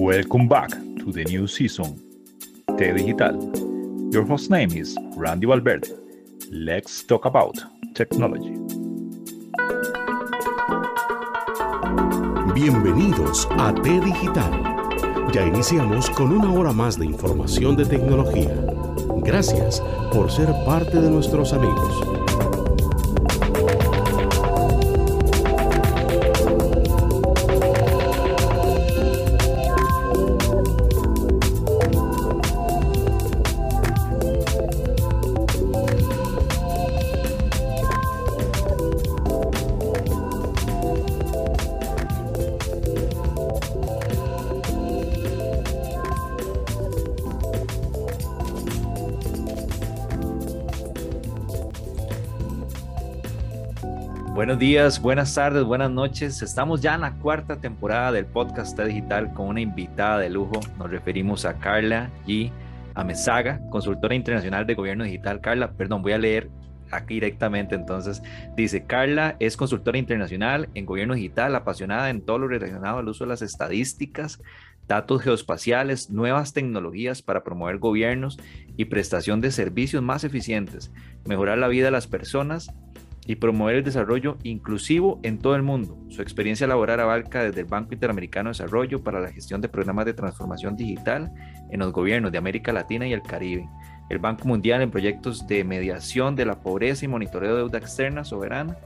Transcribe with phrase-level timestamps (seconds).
[0.00, 2.00] Welcome back to the new season,
[2.78, 3.34] T Digital.
[4.12, 5.88] Your host name is Randy Valverde.
[6.52, 7.56] Let's talk about
[7.94, 8.54] technology.
[12.54, 15.30] Bienvenidos a T Digital.
[15.32, 18.54] Ya iniciamos con una hora más de información de tecnología.
[19.24, 22.17] Gracias por ser parte de nuestros amigos.
[54.58, 56.42] Días, buenas tardes, buenas noches.
[56.42, 60.58] Estamos ya en la cuarta temporada del podcast Digital con una invitada de lujo.
[60.76, 62.50] Nos referimos a Carla G.
[62.96, 65.40] Amezaga, consultora internacional de gobierno digital.
[65.40, 66.50] Carla, perdón, voy a leer
[66.90, 67.76] aquí directamente.
[67.76, 68.20] Entonces,
[68.56, 73.22] dice, Carla es consultora internacional en gobierno digital, apasionada en todo lo relacionado al uso
[73.22, 74.42] de las estadísticas,
[74.88, 78.40] datos geoespaciales, nuevas tecnologías para promover gobiernos
[78.76, 80.90] y prestación de servicios más eficientes,
[81.26, 82.72] mejorar la vida de las personas
[83.28, 85.98] y promover el desarrollo inclusivo en todo el mundo.
[86.08, 90.06] Su experiencia laboral abarca desde el Banco Interamericano de Desarrollo para la gestión de programas
[90.06, 91.30] de transformación digital
[91.70, 93.68] en los gobiernos de América Latina y el Caribe,
[94.08, 98.24] el Banco Mundial en proyectos de mediación de la pobreza y monitoreo de deuda externa
[98.24, 98.78] soberana,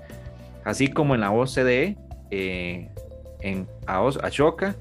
[0.64, 1.96] así como en la OCDE,
[2.32, 2.90] eh,
[3.42, 4.74] en Ashoka,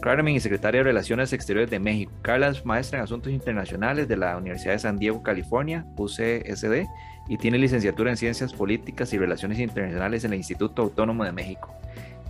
[0.00, 2.12] Carmen y secretaria de Relaciones Exteriores de México.
[2.22, 6.84] Carla es maestra en Asuntos Internacionales de la Universidad de San Diego, California, UCSD,
[7.28, 11.72] y tiene licenciatura en Ciencias Políticas y Relaciones Internacionales en el Instituto Autónomo de México.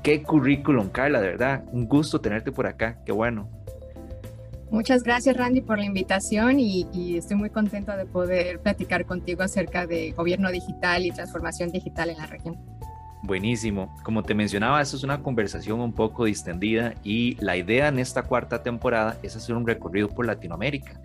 [0.03, 1.65] Qué currículum, Carla, de verdad.
[1.73, 2.99] Un gusto tenerte por acá.
[3.07, 3.49] Qué bueno.
[4.71, 9.43] Muchas gracias, Randy, por la invitación y, y, estoy muy contento de poder platicar contigo
[9.43, 12.59] acerca de gobierno digital y transformación digital en la región.
[13.23, 13.97] Buenísimo.
[14.03, 18.25] Como te mencionaba, esta es una conversación un poco distendida y la idea en esta
[18.25, 21.01] cuarta temporada es hacer un recorrido por Latinoamérica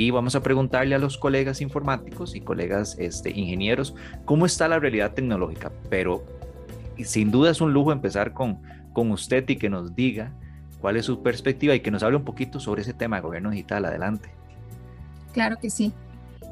[0.00, 3.94] y vamos a preguntarle a los colegas informáticos y colegas este, ingenieros
[4.24, 5.70] cómo está la realidad tecnológica.
[5.90, 6.24] Pero
[7.04, 8.62] sin duda es un lujo empezar con,
[8.94, 10.32] con usted y que nos diga
[10.80, 13.50] cuál es su perspectiva y que nos hable un poquito sobre ese tema de gobierno
[13.50, 13.84] digital.
[13.84, 14.30] Adelante.
[15.34, 15.92] Claro que sí.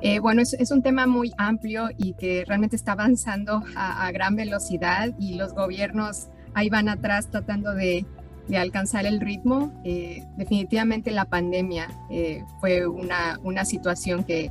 [0.03, 4.13] Eh, bueno, es, es, un tema muy amplio y que realmente está avanzando a, a
[4.13, 8.05] gran velocidad y los gobiernos ahí van atrás tratando de
[8.49, 9.73] de alcanzar el ritmo.
[9.85, 14.51] Eh, definitivamente la pandemia eh, fue una, una situación que,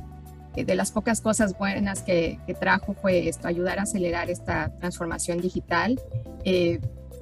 [0.54, 6.00] de las pocas cosas buenas que, trajo fue esto, ayudar a acelerar esta transformación digital.
[6.44, 6.80] Eh,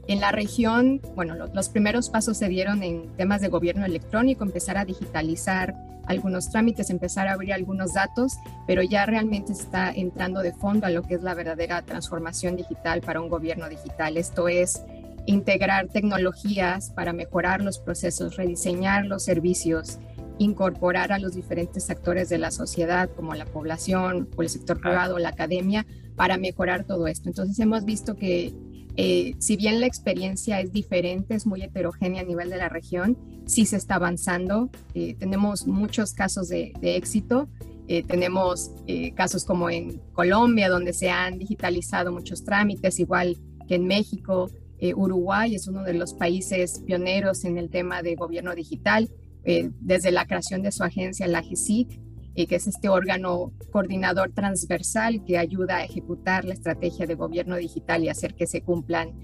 [0.08, 4.78] en la región, bueno, los primeros pasos se dieron en temas de gobierno electrónico, empezar
[4.78, 5.74] a digitalizar
[6.06, 8.34] algunos trámites, empezar a abrir algunos datos,
[8.68, 13.00] pero ya realmente está entrando de fondo a lo que es la verdadera transformación digital
[13.00, 14.16] para un gobierno digital.
[14.16, 14.84] Esto es
[15.26, 19.98] integrar tecnologías para mejorar los procesos, rediseñar los servicios,
[20.38, 25.18] incorporar a los diferentes actores de la sociedad, como la población o el sector privado,
[25.18, 27.28] la academia, para mejorar todo esto.
[27.28, 28.54] Entonces hemos visto que
[28.98, 33.18] eh, si bien la experiencia es diferente, es muy heterogénea a nivel de la región,
[33.44, 34.70] sí se está avanzando.
[34.94, 37.48] Eh, tenemos muchos casos de, éxito.
[37.88, 38.72] Eh, tenemos
[39.14, 43.36] casos como en Colombia, donde se han digitalizado muchos trámites, igual
[43.68, 44.50] que en México.
[44.78, 49.08] Eh, Uruguay es uno de los países pioneros en el tema de gobierno digital,
[49.44, 52.00] eh, desde la creación de su agencia, la GESIC,
[52.34, 57.56] eh, que es este órgano coordinador transversal que ayuda a ejecutar la estrategia de gobierno
[57.56, 59.18] digital y hacer que se cumplan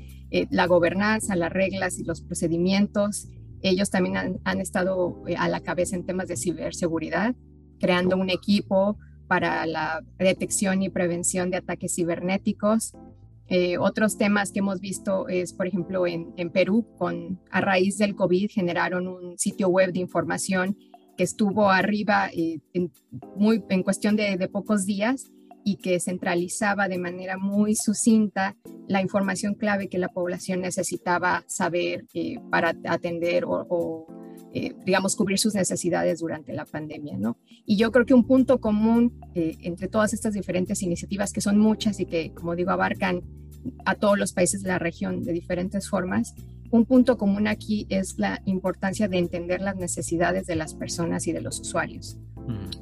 [0.48, 3.28] la gobernanza, las reglas y los procedimientos.
[3.60, 7.34] Ellos también han estado a la cabeza en temas de ciberseguridad,
[7.78, 8.96] creando un equipo
[9.28, 12.94] para la detección y prevención de ataques cibernéticos,
[13.54, 18.16] eh, otros temas que hemos visto es, por ejemplo, en, Perú, con, a raíz del
[18.16, 20.78] COVID generaron un sitio web de información
[21.18, 22.90] que estuvo arriba eh, en,
[23.36, 25.30] muy, en cuestión de, pocos días
[25.66, 28.56] y que centralizaba de manera muy sucinta
[28.88, 34.06] la información clave que la población necesitaba saber eh, para atender o,
[34.86, 37.36] digamos, cubrir sus necesidades durante la pandemia, ¿no?
[37.66, 42.00] Y yo creo que un punto común entre todas estas diferentes iniciativas, que son muchas
[42.00, 43.22] y que, como digo, abarcan
[43.84, 46.34] a todos los países de la región de diferentes formas.
[46.70, 51.32] Un punto común aquí es la importancia de entender las necesidades de las personas y
[51.32, 52.18] de los usuarios.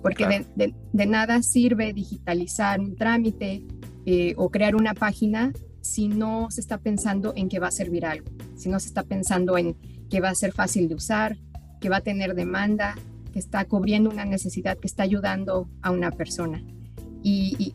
[0.01, 3.63] Porque de, nada sirve digitalizar un trámite
[4.07, 8.07] eh, o crear una página si no se está pensando en que va a servir
[8.07, 9.77] algo, si no se está pensando en
[10.09, 11.37] que va a ser fácil de usar,
[11.81, 12.97] que va a tener demanda,
[13.33, 16.63] que está cubriendo una necesidad, que está ayudando a una persona.
[17.23, 17.75] Y,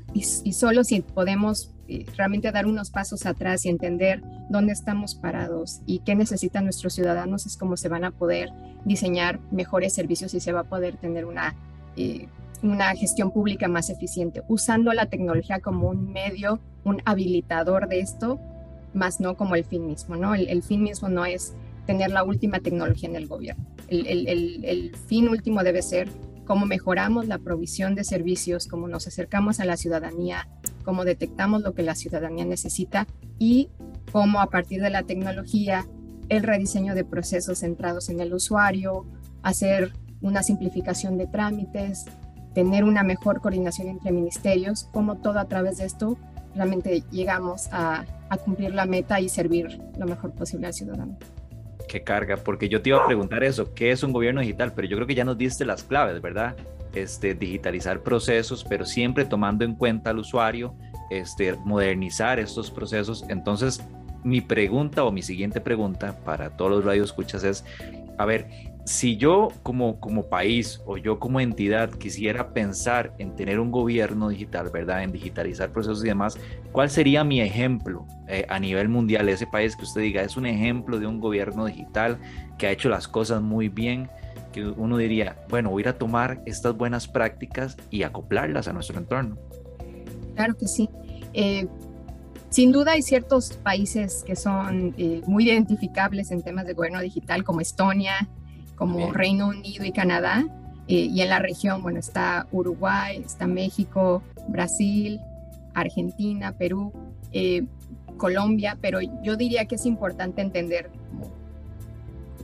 [0.51, 1.71] solo si podemos
[2.17, 7.45] realmente dar unos pasos atrás y entender dónde estamos parados y qué necesitan nuestros ciudadanos
[7.45, 8.49] es como se van a poder
[8.85, 11.55] diseñar mejores servicios y se va a poder tener una,
[11.95, 12.27] eh,
[12.63, 18.39] una gestión pública más eficiente, usando la tecnología como un medio, un habilitador de esto,
[18.93, 20.35] más no como el fin mismo, ¿no?
[20.35, 21.53] El, fin mismo no es
[21.85, 23.65] tener la última tecnología en el gobierno.
[23.89, 26.09] El, el, el fin último debe ser
[26.45, 30.47] cómo mejoramos la provisión de servicios, cómo nos acercamos a la ciudadanía,
[30.85, 33.07] cómo detectamos lo que la ciudadanía necesita
[33.39, 33.69] y
[34.11, 35.85] cómo a partir de la tecnología,
[36.29, 39.05] el rediseño de procesos centrados en el usuario,
[39.43, 39.91] hacer
[40.21, 42.05] una simplificación de trámites,
[42.53, 46.17] tener una mejor coordinación entre ministerios, cómo todo a través de esto
[46.55, 51.17] realmente llegamos a, a cumplir la meta y servir lo mejor posible al ciudadano
[51.85, 54.73] que carga, porque yo te iba a preguntar eso, ¿qué es un gobierno digital?
[54.75, 56.55] Pero yo creo que ya nos diste las claves, ¿verdad?
[56.95, 60.75] Este, digitalizar procesos, pero siempre tomando en cuenta al usuario,
[61.09, 63.25] este, modernizar estos procesos.
[63.27, 63.83] Entonces,
[64.23, 67.65] mi pregunta o mi siguiente pregunta para todos los radioescuchas es,
[68.17, 68.47] a ver,
[68.85, 74.29] si yo como, como país o yo como entidad quisiera pensar en tener un gobierno
[74.29, 75.03] digital, ¿verdad?
[75.03, 76.37] En digitalizar procesos y demás,
[76.71, 79.27] ¿cuál sería mi ejemplo eh, a nivel mundial?
[79.27, 82.19] Ese país que usted diga es un ejemplo de un gobierno digital
[82.57, 84.07] que ha hecho las cosas muy bien,
[84.55, 88.73] que uno diría, bueno, voy a ir a tomar estas buenas prácticas y acoplarlas a
[88.73, 89.37] nuestro entorno.
[90.33, 90.89] Claro que sí.
[91.33, 91.67] Eh,
[92.49, 97.43] sin duda hay ciertos países que son eh, muy identificables en temas de gobierno digital,
[97.43, 98.29] como Estonia,
[98.77, 100.45] como Reino Unido y Canadá.
[100.87, 105.19] Eh, y en la región, bueno, está Uruguay, está México, Brasil,
[105.73, 106.93] Argentina, Perú,
[108.15, 110.89] Colombia, pero yo diría que es importante entender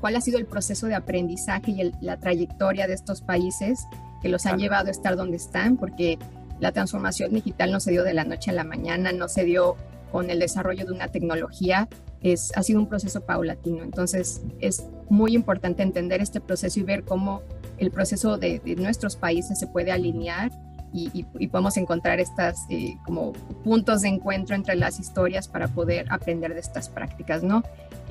[0.01, 3.87] cuál ha sido el proceso de aprendizaje y la trayectoria de estos países
[4.21, 6.19] que los han llevado a estar donde están, porque
[6.59, 9.77] la transformación digital no se dio de la noche a la mañana, no se dio
[10.11, 11.87] con el desarrollo de una tecnología,
[12.21, 13.83] es, ha sido un proceso paulatino.
[13.83, 17.41] Entonces, es muy importante entender este proceso y ver cómo
[17.77, 20.51] el proceso de, nuestros países se puede alinear
[20.93, 23.31] y, podemos encontrar estas eh, como
[23.63, 27.63] puntos de encuentro entre las historias para poder aprender de estas prácticas, ¿no?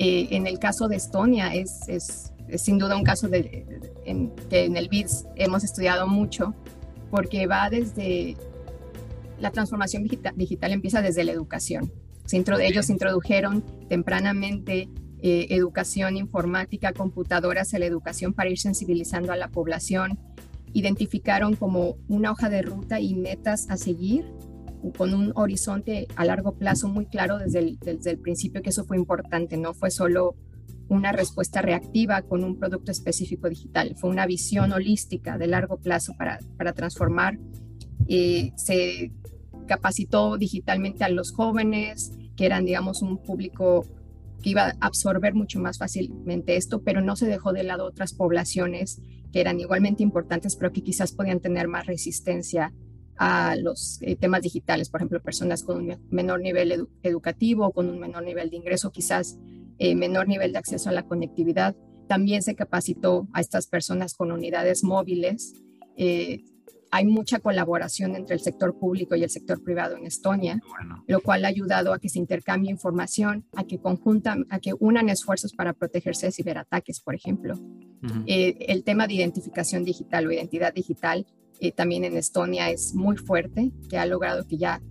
[0.03, 3.67] Eh, en el caso de Estonia es, es, sin duda un caso de,
[4.07, 6.55] en, que en el BIDS hemos estudiado mucho
[7.11, 8.35] porque va desde
[9.39, 11.93] la transformación digital, digital empieza desde la educación.
[12.33, 14.89] ellos introdujeron tempranamente
[15.21, 20.19] eh, educación informática, computadoras a la educación para ir sensibilizando a la población.
[20.73, 24.25] Identificaron como una hoja de ruta y metas a seguir
[24.97, 29.57] con un horizonte a largo plazo muy claro desde el, principio, que eso fue importante,
[29.57, 30.37] no fue solo
[30.89, 36.15] una respuesta reactiva con un producto específico digital, fue una visión holística de largo plazo
[36.17, 37.39] para, para transformar.
[38.09, 39.13] Eh, se
[39.69, 43.87] capacitó digitalmente a los jóvenes, que eran, digamos, un público
[44.43, 48.15] que iba a absorber mucho más fácilmente esto, pero no se dejó de lado otras
[48.15, 49.01] poblaciones
[49.33, 52.73] que eran igualmente importantes, pero que quizás podían tener más resistencia
[53.21, 57.99] a los eh, temas digitales, por ejemplo, personas con un menor nivel educativo, con un
[57.99, 59.39] menor nivel de ingreso, quizás
[59.79, 61.77] eh, menor nivel de acceso a la conectividad.
[62.09, 65.53] También se capacitó a estas personas con unidades móviles.
[65.99, 66.45] Eh,
[66.91, 70.59] hay mucha colaboración entre el sector público y el sector privado en Estonia,
[71.07, 75.11] lo cual ha ayudado a que se intercambie información, a que conjuntan, a que unan
[75.11, 77.55] esfuerzos para protegerse de ciberataques, por ejemplo.
[78.27, 81.27] Eh, el tema de identificación digital o identidad digital
[81.61, 84.83] eh, también en Estonia es muy fuerte, que ha logrado que ya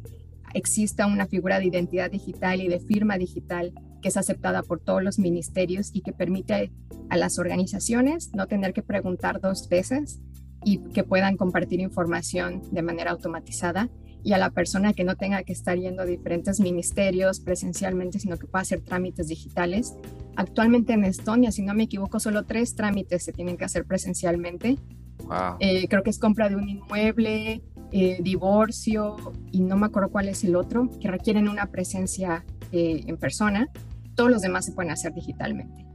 [0.54, 5.04] exista una figura de identidad digital y de firma digital que es aceptada por todos
[5.04, 6.72] los ministerios y que permite
[7.10, 10.22] a las organizaciones no tener que preguntar dos veces
[10.64, 13.90] y que puedan compartir información de manera automatizada
[14.24, 18.38] y a la persona que no tenga que estar yendo a diferentes ministerios presencialmente, sino
[18.38, 19.96] que pueda hacer trámites digitales.
[20.36, 24.78] Actualmente en Estonia, si no me equivoco, solo tres trámites se tienen que hacer presencialmente.
[25.59, 29.15] Eh, creo que es compra de un inmueble, eh, divorcio
[29.51, 33.69] y no me acuerdo cuál es el otro, que requieren una presencia eh, en persona.
[34.15, 35.86] Todos los demás se pueden hacer digitalmente.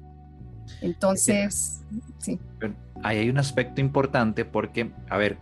[0.80, 1.82] Entonces,
[2.18, 2.38] sí
[3.04, 5.36] ahí hay un aspecto importante porque, a ver,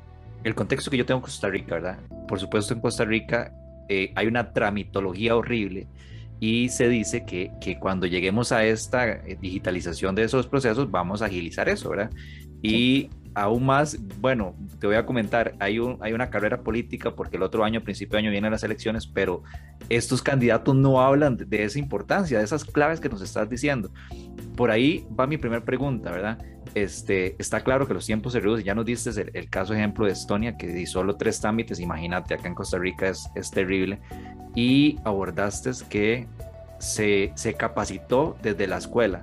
[0.44, 1.99] el contexto que yo tengo en Costa Rica, ¿verdad?
[2.26, 3.54] Por supuesto, en Costa Rica
[3.88, 5.87] eh, hay una tramitología horrible
[6.40, 11.22] y se dice que, que, cuando lleguemos a esta eh, digitalización de esos procesos vamos
[11.22, 12.11] a agilizar eso, ¿verdad?
[12.62, 17.37] Y aún más, bueno, te voy a comentar, hay, un, hay una carrera política porque
[17.37, 19.43] el otro año, principio de año, vienen las elecciones, pero
[19.89, 23.91] estos candidatos no hablan de, esa importancia, de esas claves que nos estás diciendo.
[24.57, 26.39] Por ahí va mi primera pregunta, ¿verdad?
[26.75, 28.65] Este, está claro que los tiempos se reducen.
[28.65, 32.49] Ya nos diste el, caso ejemplo de Estonia, que di solo tres trámites, imagínate, acá
[32.49, 34.01] en Costa Rica es, terrible.
[34.55, 36.27] Y abordaste que
[36.79, 39.23] se capacitó desde la escuela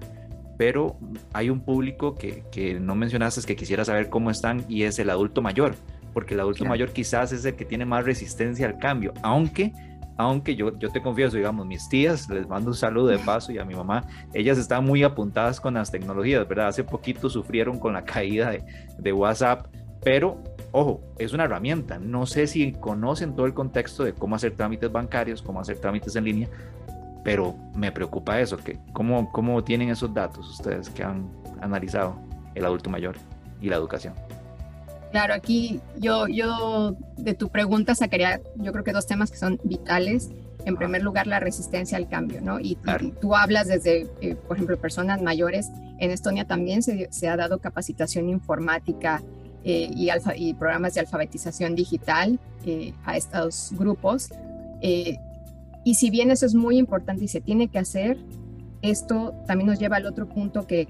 [0.60, 0.98] pero
[1.32, 5.10] hay un público que, que, no mencionaste que quisiera saber cómo están y es el
[5.10, 5.74] adulto mayor,
[6.14, 9.72] porque el adulto mayor quizás es el que tiene más resistencia al cambio, aunque
[10.18, 13.58] aunque yo, yo te confieso, digamos, mis tías, les mando un saludo de paso y
[13.58, 16.68] a mi mamá, ellas están muy apuntadas con las tecnologías, ¿verdad?
[16.68, 18.62] Hace poquito sufrieron con la caída de,
[18.98, 19.68] de WhatsApp,
[20.04, 22.00] pero ojo, es una herramienta.
[22.00, 26.14] No sé si conocen todo el contexto de cómo hacer trámites bancarios, cómo hacer trámites
[26.18, 26.50] en línea,
[27.30, 31.30] pero me preocupa eso, que cómo, cómo tienen esos datos ustedes que han
[31.62, 32.20] analizado
[32.56, 33.18] el adulto mayor
[33.62, 34.16] y la educación.
[35.12, 39.60] Claro, aquí yo, yo de tu pregunta sacaría, yo creo que dos temas que son
[39.64, 40.32] vitales.
[40.66, 42.60] En primer lugar, la resistencia al cambio, ¿no?
[42.60, 42.80] Y,
[43.22, 45.70] tú hablas desde, eh, por ejemplo, personas mayores.
[46.00, 49.22] En Estonia también se, se ha dado capacitación informática
[49.64, 54.30] eh, y, alfa, y, programas de alfabetización digital eh, a estos grupos.
[55.84, 58.18] Y si bien eso es muy importante y se tiene que hacer,
[58.82, 60.88] esto también nos lleva al otro punto que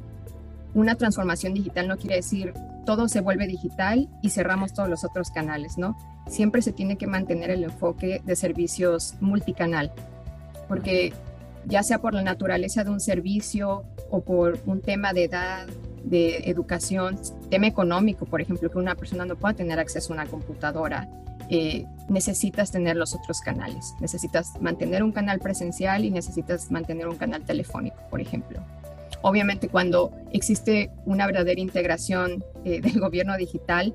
[0.74, 2.54] una transformación digital no quiere decir
[2.90, 5.96] todo se vuelve digital y cerramos todos los otros canales, ¿no?
[6.28, 9.92] Siempre se tiene que mantener el enfoque de servicios multicanal,
[10.68, 11.14] porque
[11.66, 15.68] ya sea por la naturaleza de un servicio o por un tema de edad,
[16.04, 17.20] de educación,
[17.52, 21.08] tema económico, por ejemplo, que una persona no pueda tener acceso a una computadora,
[21.50, 23.96] eh, necesitas tener los otros canales.
[24.00, 28.64] Necesitas mantener un canal presencial y necesitas mantener un canal telefónico, por ejemplo.
[29.22, 33.94] Obviamente cuando existe una verdadera integración eh, del gobierno digital,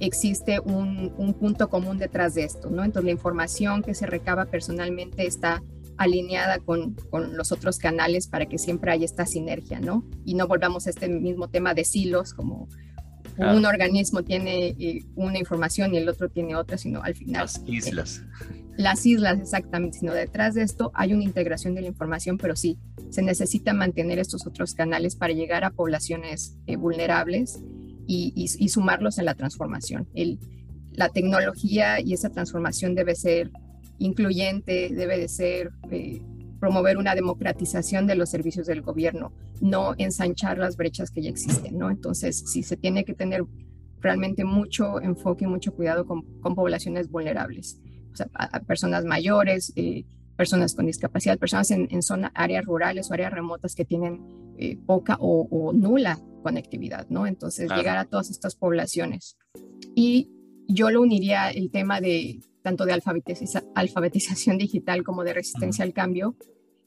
[0.00, 2.84] existe un, punto común detrás de esto, ¿no?
[2.84, 5.62] Entonces la información que se recaba personalmente está
[5.96, 10.04] alineada con, con, los otros canales para que siempre haya esta sinergia, ¿no?
[10.26, 12.68] Y no volvamos a este mismo tema de silos, como
[13.38, 17.42] un organismo tiene eh, una información y el otro tiene otra, sino al final...
[17.42, 18.22] Las islas.
[18.76, 22.78] las islas, exactamente, sino detrás de esto hay una integración de la información, pero sí,
[23.10, 27.60] se necesita mantener estos otros canales para llegar a poblaciones eh, vulnerables
[28.06, 30.08] y, sumarlos en la transformación.
[30.14, 30.38] El,
[30.92, 33.50] la tecnología y esa transformación debe ser
[33.98, 36.22] incluyente, debe de ser eh,
[36.66, 41.78] promover una democratización de los servicios del gobierno, no ensanchar las brechas que ya existen,
[41.78, 41.92] ¿no?
[41.92, 43.44] Entonces, sí se tiene que tener
[44.00, 46.24] realmente mucho enfoque y mucho cuidado con,
[46.56, 47.78] poblaciones vulnerables,
[48.12, 50.06] o sea, a, personas mayores, eh,
[50.36, 54.26] personas con discapacidad, personas en, en zona, áreas rurales o áreas remotas que tienen
[54.58, 57.28] eh, poca o, nula conectividad, ¿no?
[57.28, 59.36] Entonces, llegar a todas estas poblaciones.
[59.94, 60.32] Y
[60.66, 66.34] yo lo uniría el tema de tanto de alfabetización digital como de resistencia al cambio,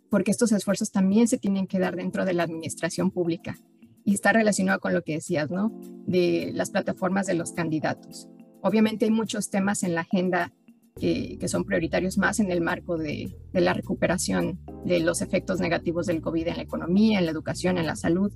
[0.10, 3.58] porque estos esfuerzos también se tienen que dar dentro de la administración pública
[4.06, 5.72] y está relacionado con lo que decías, ¿no?
[6.08, 8.28] De las plataformas de los candidatos.
[8.62, 10.52] Obviamente hay muchos temas en la agenda
[11.00, 16.22] que, son prioritarios más en el marco de, la recuperación de los efectos negativos del
[16.22, 18.32] COVID en la economía, en la educación, en la salud.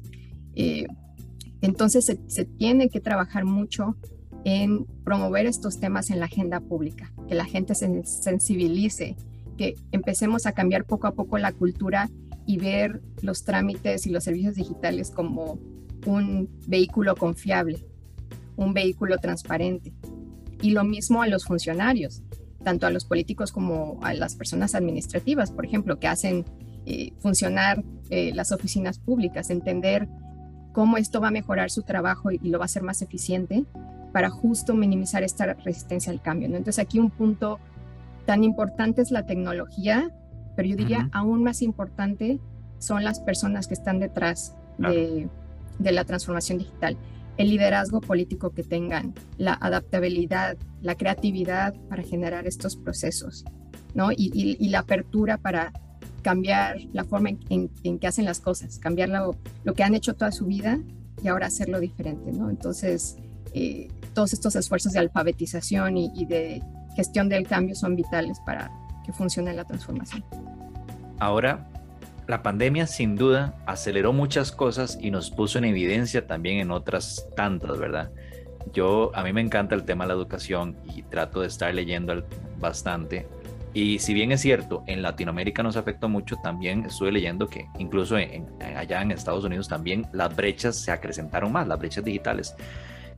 [0.55, 0.85] Eh,
[1.61, 3.97] entonces se, se, tiene que trabajar mucho
[4.45, 9.15] en promover estos temas en la agenda pública, que la gente se sensibilice,
[9.57, 12.09] que empecemos a cambiar poco a poco la cultura
[12.45, 15.59] y ver los trámites y los servicios digitales como
[16.05, 17.85] un vehículo confiable,
[18.55, 19.93] un vehículo transparente.
[20.61, 22.23] Y lo mismo a los funcionarios,
[22.63, 26.45] tanto a los políticos como a las personas administrativas, por ejemplo, que hacen
[26.85, 30.07] eh, funcionar eh, las oficinas públicas, entender
[30.73, 33.63] cómo esto va a mejorar su trabajo y, lo va a hacer más eficiente
[34.11, 36.49] para justo minimizar esta resistencia al cambio.
[36.49, 36.57] ¿no?
[36.57, 37.59] Entonces aquí un punto
[38.25, 40.11] tan importante es la tecnología,
[40.55, 42.39] pero yo diría aún más importante
[42.83, 45.29] son las personas que están detrás de,
[45.79, 46.97] la transformación digital.
[47.37, 53.45] El liderazgo político que tengan, la adaptabilidad, la creatividad para generar estos procesos,
[53.95, 54.09] ¿no?
[54.11, 55.71] Y, la apertura para
[56.21, 60.45] cambiar la forma en, que hacen las cosas, cambiar lo, que han hecho toda su
[60.45, 60.79] vida
[61.23, 62.49] y ahora hacerlo diferente, ¿no?
[62.49, 63.17] Entonces,
[63.53, 66.61] eh, todos estos esfuerzos de alfabetización y, de
[66.95, 68.71] gestión del cambio son vitales para
[69.05, 70.23] que funcione la transformación.
[71.19, 71.67] Ahora,
[72.27, 77.27] la pandemia sin duda aceleró muchas cosas y nos puso en evidencia también en otras
[77.35, 78.11] tantas, ¿verdad?
[78.73, 82.23] Yo, a mí me encanta el tema de la educación y trato de estar leyendo
[82.59, 83.27] bastante.
[83.73, 88.15] Y si bien es cierto, en Latinoamérica nos afectó mucho, también estuve leyendo que incluso
[88.15, 92.55] allá en Estados Unidos también las brechas se acrecentaron más, las brechas digitales.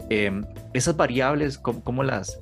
[0.09, 2.39] Em, esas variables, ¿cómo, las,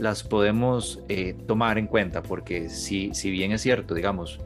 [0.00, 2.22] las podemos eh, tomar en cuenta?
[2.22, 4.40] Porque si, si bien es cierto, digamos,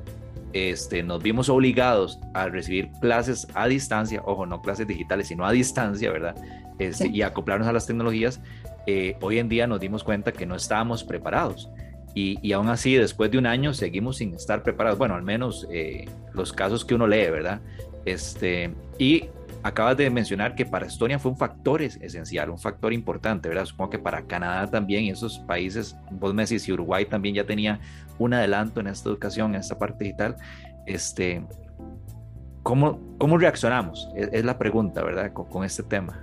[0.52, 5.52] este, nos vimos obligados a recibir clases a distancia, ojo, no clases digitales, sino a
[5.52, 6.34] distancia, ¿verdad?
[6.78, 8.40] Este, y acoplarnos a las tecnologías,
[8.86, 11.68] eh, hoy en día nos dimos cuenta que no estábamos preparados.
[12.14, 14.98] Y, y, aún así, después de un año, seguimos sin estar preparados.
[14.98, 17.60] Bueno, al menos eh, los casos que uno lee, ¿verdad?
[18.04, 19.26] Este, y
[19.62, 23.66] acabas de mencionar que para Estonia fue un factor esencial, un factor importante, ¿verdad?
[23.66, 27.44] Supongo que para Canadá también y esos países, vos me decís, y Uruguay también ya
[27.44, 27.80] tenía
[28.18, 30.36] un adelanto en esta educación, en esta parte digital.
[30.86, 31.44] Este,
[32.62, 34.08] ¿cómo, cómo reaccionamos?
[34.14, 35.32] Es, la pregunta, ¿verdad?
[35.32, 36.18] Con, este tema.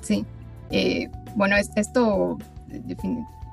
[0.00, 0.24] Sí.
[0.70, 2.38] Eh, bueno, esto,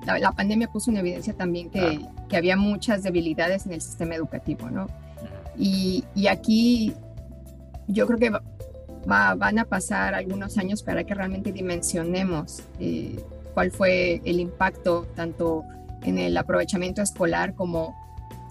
[0.05, 4.69] la, pandemia puso en evidencia también que, que había muchas debilidades en el sistema educativo,
[4.69, 4.87] ¿no?
[5.57, 6.95] Y, y aquí
[7.91, 8.29] yo creo que
[9.09, 15.07] va, van a pasar algunos años para que realmente dimensionemos eh, cuál fue el impacto
[15.15, 15.63] tanto
[16.03, 17.95] en el aprovechamiento escolar como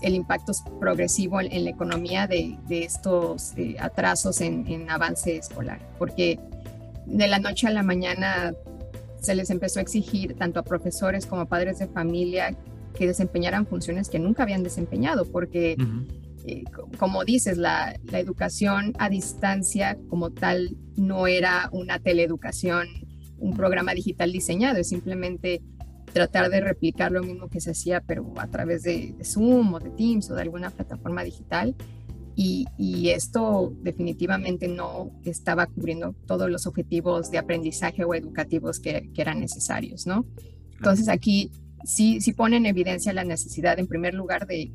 [0.02, 6.38] el impacto progresivo en, la economía de, estos eh, atrasos en, en, avance escolar, porque
[7.04, 8.54] de la noche a la mañana
[9.20, 12.56] se les empezó a exigir tanto a profesores como a padres de familia
[12.94, 15.76] que desempeñaran funciones que nunca habían desempeñado, porque
[16.46, 16.64] eh,
[16.98, 22.86] como dices, la, educación a distancia como tal no era una teleeducación,
[23.38, 25.62] un programa digital diseñado, es simplemente
[26.12, 29.90] tratar de replicar lo mismo que se hacía, pero a través de, Zoom o de
[29.90, 31.74] Teams o de alguna plataforma digital.
[32.36, 32.66] Y,
[33.10, 39.40] esto definitivamente no estaba cubriendo todos los objetivos de aprendizaje o educativos que, que eran
[39.40, 40.24] necesarios, ¿no?
[40.76, 41.50] Entonces aquí
[41.84, 44.72] sí, sí pone en evidencia la necesidad, en primer lugar, de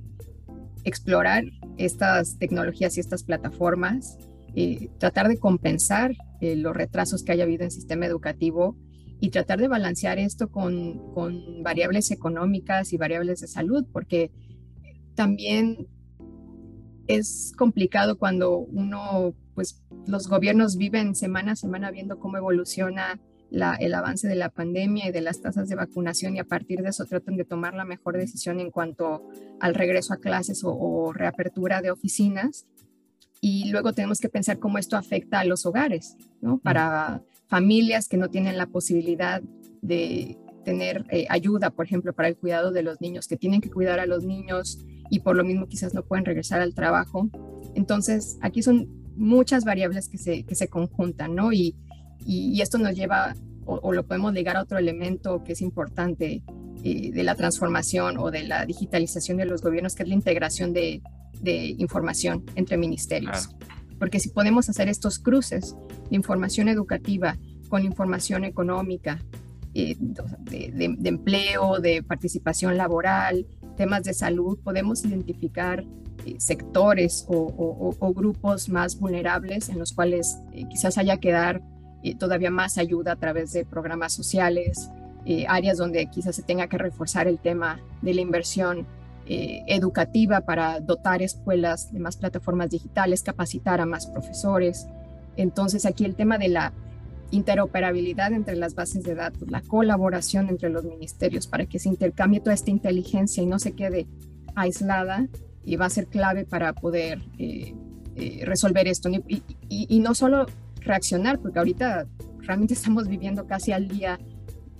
[0.85, 1.43] explorar
[1.77, 4.17] estas tecnologías y estas plataformas,
[4.55, 8.77] eh, tratar de compensar eh, los retrasos que haya habido en el sistema educativo
[9.19, 14.31] y tratar de balancear esto con, con, variables económicas y variables de salud, porque
[15.15, 15.87] también
[17.07, 23.19] es complicado cuando uno, pues los gobiernos viven semana a semana viendo cómo evoluciona
[23.51, 26.89] el avance de la pandemia y de las tasas de vacunación y a partir de
[26.89, 31.81] eso tratan de tomar la mejor decisión en cuanto al regreso a clases o, reapertura
[31.81, 32.65] de oficinas.
[33.41, 36.57] Y luego tenemos que pensar cómo esto afecta a los hogares, ¿no?
[36.57, 39.41] Para familias que no tienen la posibilidad
[39.81, 43.69] de tener eh, ayuda, por ejemplo, para el cuidado de los niños, que tienen que
[43.69, 44.79] cuidar a los niños
[45.11, 47.29] y por lo mismo quizás no pueden regresar al trabajo.
[47.75, 51.53] Entonces, aquí son muchas variables que se, que se conjuntan, ¿no?
[51.53, 51.75] Y,
[52.25, 56.43] y, esto nos lleva, o, lo podemos ligar a otro elemento que es importante
[56.83, 60.73] eh, de la transformación o de la digitalización de los gobiernos, que es la integración
[60.73, 61.01] de,
[61.41, 63.49] de información entre ministerios.
[63.99, 65.75] Porque si podemos hacer estos cruces
[66.09, 67.37] de información educativa
[67.69, 69.19] con información económica,
[69.77, 75.83] eh, de, de, empleo, de participación laboral, temas de salud, podemos identificar
[76.25, 80.37] eh, sectores o, o, o, grupos más vulnerables en los cuales
[80.69, 81.61] quizás haya que dar
[82.13, 84.91] todavía más ayuda a través de programas sociales,
[85.25, 88.85] eh, áreas donde quizás se tenga que reforzar el tema de la inversión
[89.25, 94.85] eh, educativa para dotar escuelas de más plataformas digitales, capacitar a más profesores.
[95.35, 96.73] Entonces aquí el tema de la
[97.31, 102.39] interoperabilidad entre las bases de datos, la colaboración entre los ministerios para que se intercambie
[102.39, 104.05] toda esta inteligencia y no se quede
[104.53, 105.27] aislada
[105.63, 107.73] y va a ser clave para poder eh,
[108.45, 109.09] resolver esto.
[109.09, 110.45] Y, no solo
[110.85, 112.07] reaccionar, porque ahorita
[112.39, 114.19] realmente estamos viviendo casi al día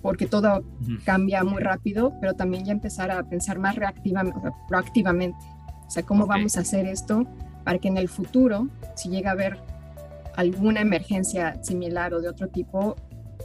[0.02, 0.63] porque todo
[1.04, 5.38] cambia muy rápido, pero también ya empezar a pensar más reactivamente, proactivamente.
[5.88, 7.26] O sea, ¿cómo vamos a hacer esto
[7.63, 9.58] para que en el futuro, si llega a haber
[10.36, 12.96] alguna emergencia similar o de otro tipo,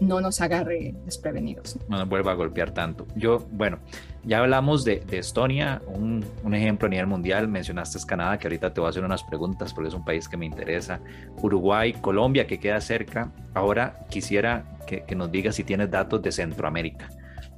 [0.01, 1.79] no nos agarre desprevenidos.
[1.88, 3.07] No nos vuelva a golpear tanto.
[3.16, 3.79] Yo, bueno,
[4.24, 8.88] ya hablamos de, Estonia, un, ejemplo a nivel mundial, mencionaste Canadá, que ahorita te voy
[8.88, 11.00] a hacer unas preguntas porque es un país que me interesa,
[11.42, 13.33] Uruguay, Colombia, que queda cerca.
[13.54, 17.09] Ahora quisiera que, nos digas si tienes datos de Centroamérica,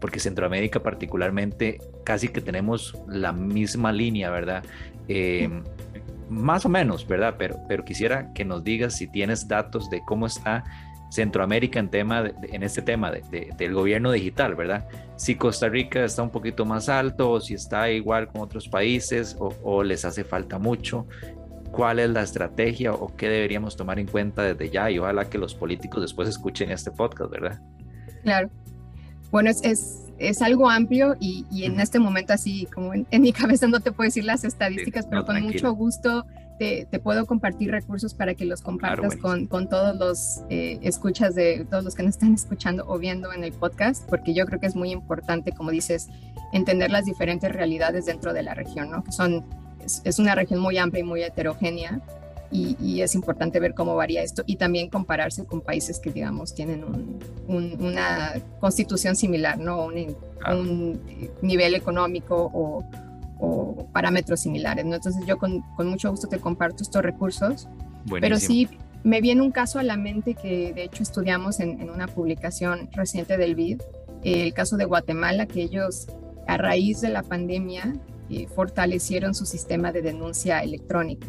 [0.00, 4.62] porque Centroamérica particularmente casi que tenemos la misma línea, ¿verdad?
[5.08, 5.48] Eh,
[6.28, 7.34] más o menos, ¿verdad?
[7.38, 10.64] Pero, pero quisiera que nos digas si tienes datos de cómo está
[11.12, 14.88] Centroamérica en, tema en este tema del gobierno digital, ¿verdad?
[15.16, 19.36] Si Costa Rica está un poquito más alto o si está igual con otros países
[19.38, 21.06] o, les hace falta mucho,
[21.70, 25.36] cuál es la estrategia o qué deberíamos tomar en cuenta desde ya y ojalá que
[25.36, 27.60] los políticos después escuchen este podcast, ¿verdad?
[28.22, 28.48] Claro.
[29.30, 33.80] Bueno, es, es, algo amplio y, en este momento así como en, mi cabeza no
[33.80, 36.24] te puedo decir las estadísticas, pero con mucho gusto
[36.90, 41.66] te, puedo compartir recursos para que los compartas con, con, todos los eh, escuchas de
[41.68, 44.66] todos los que nos están escuchando o viendo en el podcast, porque yo creo que
[44.66, 46.08] es muy importante, como dices,
[46.52, 49.02] entender las diferentes realidades dentro de la región, ¿no?
[49.02, 49.44] Que son,
[50.04, 52.00] es, una región muy amplia y muy heterogénea.
[52.54, 56.84] Y, es importante ver cómo varía esto y también compararse con países que, digamos, tienen
[57.48, 59.86] una constitución similar, ¿no?
[59.86, 60.14] Un,
[60.46, 61.00] un
[61.40, 62.84] nivel económico o,
[63.42, 64.84] o parámetros similares.
[64.84, 64.94] ¿no?
[64.94, 67.68] Entonces yo con, con, mucho gusto te comparto estos recursos.
[68.20, 68.68] Pero sí,
[69.04, 72.88] me viene un caso a la mente que de hecho estudiamos en, en una publicación
[72.92, 73.82] reciente del BID,
[74.22, 76.06] el caso de Guatemala, que ellos
[76.46, 77.94] a raíz de la pandemia
[78.30, 81.26] eh, fortalecieron su sistema de denuncia electrónica.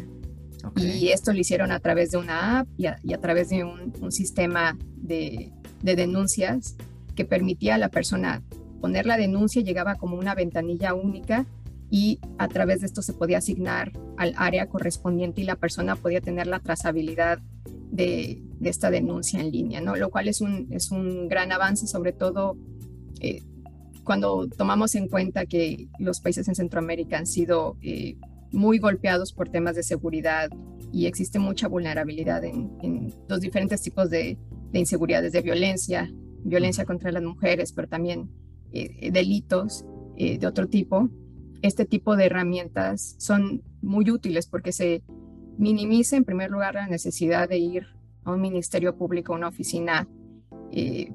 [0.76, 3.64] Y esto lo hicieron a través de una app y a, y a través de
[3.64, 6.76] un, un sistema de, de, denuncias
[7.14, 8.42] que permitía a la persona
[8.80, 11.44] poner la denuncia, llegaba como una ventanilla única
[11.94, 16.20] y a través de esto se podía asignar al área correspondiente y la persona podía
[16.20, 17.38] tener la trazabilidad
[17.92, 19.94] de, esta denuncia en línea, ¿no?
[19.94, 22.56] Lo cual es un, es un gran avance, sobre todo
[23.20, 23.44] eh,
[24.02, 28.16] cuando tomamos en cuenta que los países en Centroamérica han sido eh,
[28.50, 30.50] muy golpeados por temas de seguridad
[30.92, 34.36] y existe mucha vulnerabilidad en, los diferentes tipos de,
[34.72, 36.10] inseguridades, de violencia,
[36.42, 38.32] violencia contra las mujeres, pero también
[38.72, 39.84] eh, delitos
[40.16, 41.08] de otro tipo
[41.66, 45.02] este tipo de herramientas son muy útiles porque se
[45.56, 47.86] minimiza en primer lugar la necesidad de ir
[48.24, 50.06] a un ministerio público, a una oficina,
[50.72, 51.10] eh,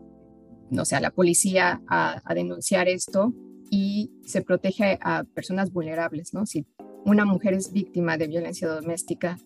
[0.72, 3.32] no sé, a la policía a, denunciar esto
[3.70, 6.48] y se protege a personas vulnerables, ¿no?
[6.48, 6.66] Si
[7.06, 9.38] una mujer es víctima de violencia doméstica,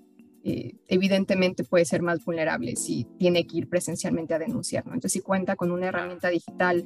[0.45, 4.93] eh, evidentemente puede ser más vulnerable si tiene que ir presencialmente a denunciar, ¿no?
[4.93, 6.85] Entonces, si cuenta con una herramienta digital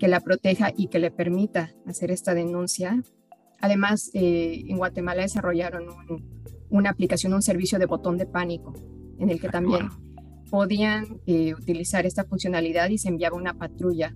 [0.00, 3.00] que la proteja y que le permita hacer esta denuncia,
[3.60, 5.86] Además, eh, en Guatemala desarrollaron
[6.70, 8.74] una aplicación, un servicio de botón de pánico,
[9.18, 9.88] en el que ah, también
[10.50, 14.14] podían eh, utilizar esta funcionalidad y se enviaba una patrulla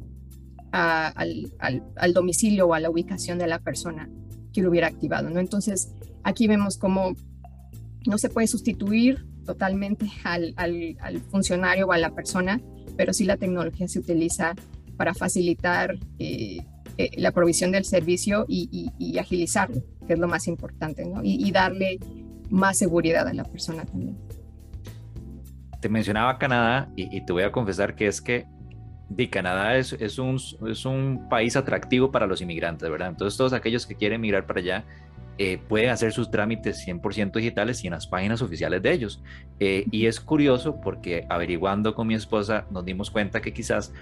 [0.72, 4.10] al, domicilio o a la ubicación de la persona
[4.52, 5.30] que lo hubiera activado.
[5.30, 5.38] ¿no?
[5.38, 5.92] Entonces,
[6.24, 7.14] aquí vemos cómo
[8.06, 10.54] no se puede sustituir totalmente al,
[11.30, 12.60] funcionario o a la persona,
[12.96, 14.54] pero sí la tecnología se utiliza
[14.96, 16.58] para facilitar eh,
[16.98, 21.20] eh, la provisión del servicio y, agilizarlo, que es lo más importante, ¿no?
[21.22, 21.98] y, darle
[22.50, 24.16] más seguridad a la persona también.
[25.80, 28.46] Te mencionaba Canadá y, te voy a confesar que es que
[29.08, 33.08] de Canadá es, es, un, es un país atractivo para los inmigrantes, ¿verdad?
[33.08, 34.84] Entonces todos aquellos que quieren migrar para allá
[35.36, 39.20] eh, pueden hacer sus trámites 100% digitales y en las páginas oficiales de ellos.
[39.58, 43.92] Eh, y es curioso porque averiguando con mi esposa nos dimos cuenta que quizás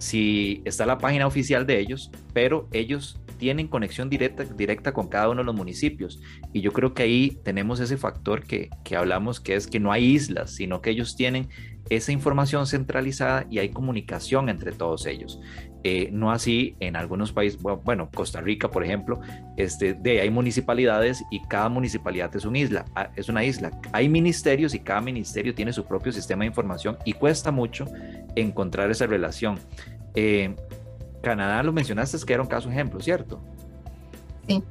[0.00, 5.28] si está la página oficial de ellos, pero ellos tienen conexión directa, directa con cada
[5.28, 6.20] uno de los municipios.
[6.52, 9.92] Y yo creo que ahí tenemos ese factor que, que hablamos, que es que no
[9.92, 11.48] hay islas, sino que ellos tienen
[11.88, 15.40] esa información centralizada y hay comunicación entre todos ellos.
[15.82, 19.20] Eh, no así en algunos países, bueno, Costa Rica, por ejemplo,
[19.56, 23.70] este, de, hay municipalidades y cada municipalidad es una isla, ah, es una isla.
[23.92, 27.86] Hay ministerios y cada ministerio tiene su propio sistema de información y cuesta mucho
[28.36, 29.58] encontrar esa relación.
[30.14, 30.54] Eh,
[31.22, 33.40] Canadá, lo mencionaste, es que era un caso ejemplo, ¿cierto?
[34.46, 34.62] Sí.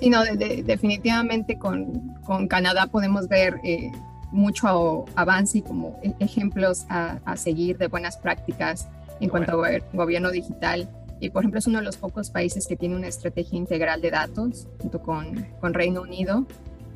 [0.00, 3.90] Sí, no, definitivamente con, con, Canadá podemos ver eh,
[4.30, 8.88] mucho avance y como e, ejemplos a, a seguir de buenas prácticas
[9.20, 10.88] en cuanto a gobierno digital.
[11.20, 14.10] Y por ejemplo es uno de los pocos países que tiene una estrategia integral de
[14.10, 16.46] datos junto con, con Reino Unido.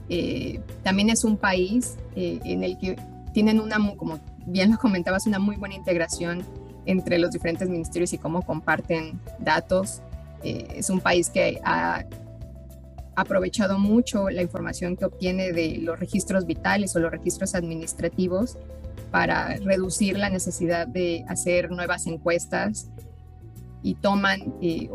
[0.09, 2.97] Eh, también es un país eh, en el que
[3.33, 6.45] tienen una, como bien lo comentabas, una muy buena integración
[6.87, 10.03] entre los diferentes ministerios y cómo comparten datos.
[10.42, 12.05] Eh, es un país que ha
[13.14, 18.59] aprovechado mucho la información que obtiene de los registros vitales o los registros administrativos
[19.11, 22.88] para reducir la necesidad de hacer nuevas encuestas
[23.83, 24.88] y toman, y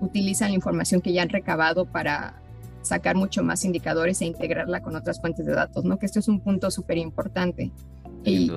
[0.00, 2.40] utilizan la información que ya han recabado para
[2.82, 5.98] sacar mucho más indicadores e integrarla con otras fuentes de datos, ¿no?
[5.98, 7.70] Que esto es un punto súper importante
[8.24, 8.50] y,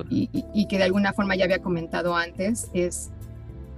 [0.52, 3.10] y, que de alguna forma ya había comentado antes, es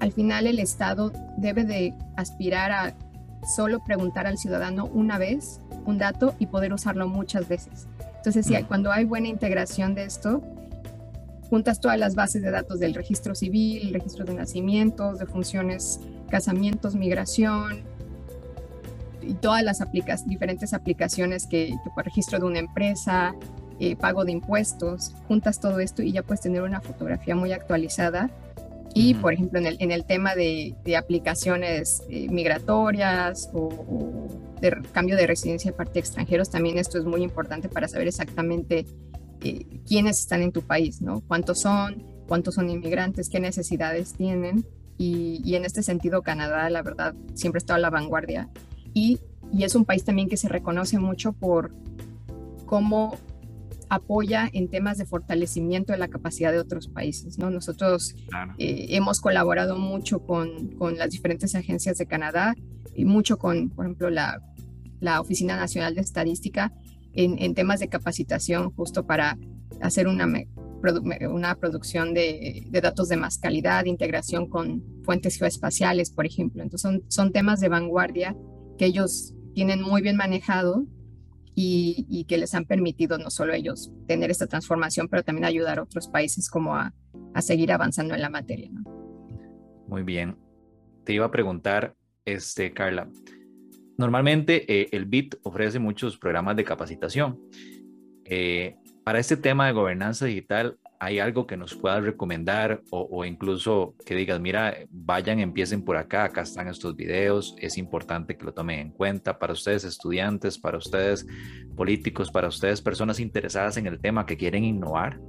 [0.00, 2.94] al final el Estado debe de aspirar a
[3.44, 7.86] solo preguntar al ciudadano una vez un dato y poder usarlo muchas veces.
[8.16, 10.42] Entonces, si cuando hay buena integración de esto,
[11.48, 16.94] juntas todas las bases de datos del registro civil, registro de nacimientos, de funciones, casamientos,
[16.94, 17.82] migración
[19.22, 19.80] y todas las
[20.26, 23.34] diferentes aplicaciones que, que por registro de una empresa,
[23.80, 28.28] eh, pago de impuestos, juntas todo esto y ya puedes tener una fotografía muy actualizada.
[28.98, 34.26] Y, por ejemplo, en el, en el tema de, de aplicaciones eh, migratorias o,
[34.90, 38.86] cambio de residencia de parte de extranjeros, también esto es muy importante para saber exactamente
[39.40, 41.20] eh, quiénes están en tu país, ¿no?
[41.20, 44.66] Cuántos son, cuántos son inmigrantes, qué necesidades tienen.
[44.96, 48.48] Y, y en este sentido, Canadá, la verdad, siempre está a la vanguardia.
[48.94, 49.20] Y,
[49.52, 51.72] y es un país también que se reconoce mucho por
[52.66, 53.16] cómo
[53.88, 57.38] apoya en temas de fortalecimiento de la capacidad de otros países.
[57.38, 57.50] ¿no?
[57.50, 58.14] Nosotros
[58.58, 62.54] eh, hemos colaborado mucho con, con, las diferentes agencias de Canadá
[62.94, 64.42] y mucho con, por ejemplo, la,
[65.00, 66.72] la Oficina Nacional de Estadística
[67.14, 69.38] en, en, temas de capacitación justo para
[69.80, 70.26] hacer una,
[71.30, 76.62] una producción de, de, datos de más calidad, integración con fuentes geoespaciales, por ejemplo.
[76.62, 78.36] Entonces son, son temas de vanguardia
[78.76, 80.86] que ellos tienen muy bien manejado
[81.60, 85.82] y, que les han permitido no solo ellos tener esta transformación, pero también ayudar a
[85.82, 86.94] otros países como a,
[87.40, 88.70] seguir avanzando en la materia.
[89.86, 90.36] Muy bien.
[91.04, 91.94] Te iba a preguntar,
[92.24, 93.08] este, Carla,
[93.96, 97.40] normalmente eh, el BIT ofrece muchos programas de capacitación.
[98.24, 103.94] Eh, para este tema de gobernanza digital, ¿hay algo que nos puedas recomendar o, incluso
[104.04, 108.52] que digas, mira, vayan, empiecen por acá, acá están estos videos, es importante que lo
[108.52, 111.26] tomen en cuenta para ustedes estudiantes, para ustedes
[111.76, 115.20] políticos, para ustedes personas interesadas en el tema que quieren innovar?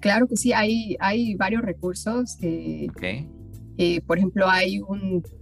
[0.00, 2.36] Claro que sí, hay, hay varios recursos.
[2.42, 2.88] Eh,
[3.78, 4.80] eh, por ejemplo, hay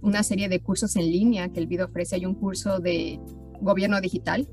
[0.01, 2.15] una serie de cursos en línea que el video ofrece.
[2.15, 3.19] Hay un curso de
[3.61, 4.47] gobierno digital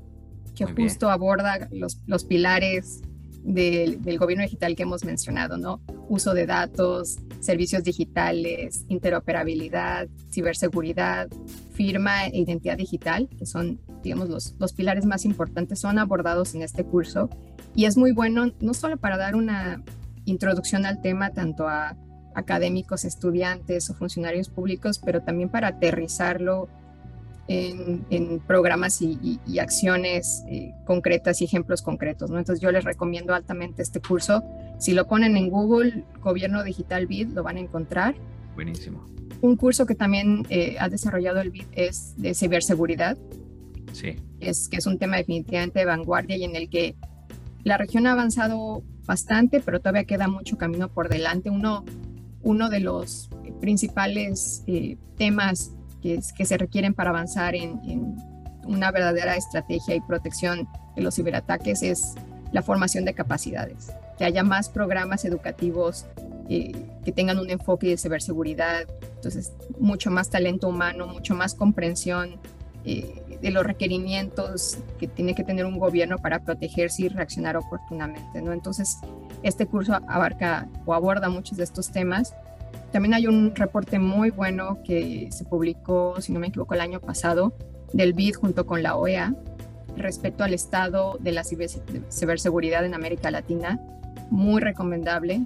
[0.55, 3.01] que justo aborda los, los pilares
[3.43, 5.81] del, gobierno digital que hemos mencionado, ¿no?
[6.09, 11.27] Uso de datos, servicios digitales, interoperabilidad, ciberseguridad,
[11.73, 16.61] firma e identidad digital, que son, digamos, los, los pilares más importantes, son abordados en
[16.61, 17.29] este curso.
[17.75, 19.83] Y es muy bueno no solo para dar una
[20.25, 21.97] introducción al tema, tanto a
[22.35, 26.69] académicos, estudiantes o funcionarios públicos, pero también para aterrizarlo
[27.51, 32.29] en, programas y, acciones eh, concretas y ejemplos concretos.
[32.29, 32.39] ¿no?
[32.39, 34.43] Entonces yo les recomiendo altamente este curso.
[34.79, 38.15] Si lo ponen en Google, Gobierno Digital BID, lo van a encontrar.
[38.55, 39.05] Buenísimo.
[39.41, 43.17] Un curso que también eh, ha desarrollado el BID es de ciberseguridad.
[43.93, 44.15] Sí.
[44.39, 46.95] Es que es un tema definitivamente de vanguardia y en el que
[47.63, 51.49] la región ha avanzado bastante, pero todavía queda mucho camino por delante.
[51.49, 51.83] Uno,
[52.41, 58.15] uno de los principales eh, temas que, se requieren para avanzar en,
[58.63, 62.13] una verdadera estrategia y protección de los ciberataques es
[62.51, 66.05] la formación de capacidades, que haya más programas educativos
[66.47, 66.71] eh,
[67.03, 68.85] que tengan un enfoque de ciberseguridad,
[69.15, 72.39] entonces mucho más talento humano, mucho más comprensión
[72.85, 78.41] eh, de los requerimientos que tiene que tener un gobierno para protegerse y reaccionar oportunamente,
[78.41, 78.53] ¿no?
[78.53, 78.97] Entonces,
[79.43, 82.35] este curso abarca o aborda muchos de estos temas
[82.91, 86.99] también hay un reporte muy bueno que se publicó, si no me equivoco, el año
[86.99, 87.53] pasado
[87.93, 89.33] del BID junto con la OEA
[89.95, 93.79] respecto al estado de la ciberseguridad en América Latina.
[94.29, 95.45] Muy recomendable.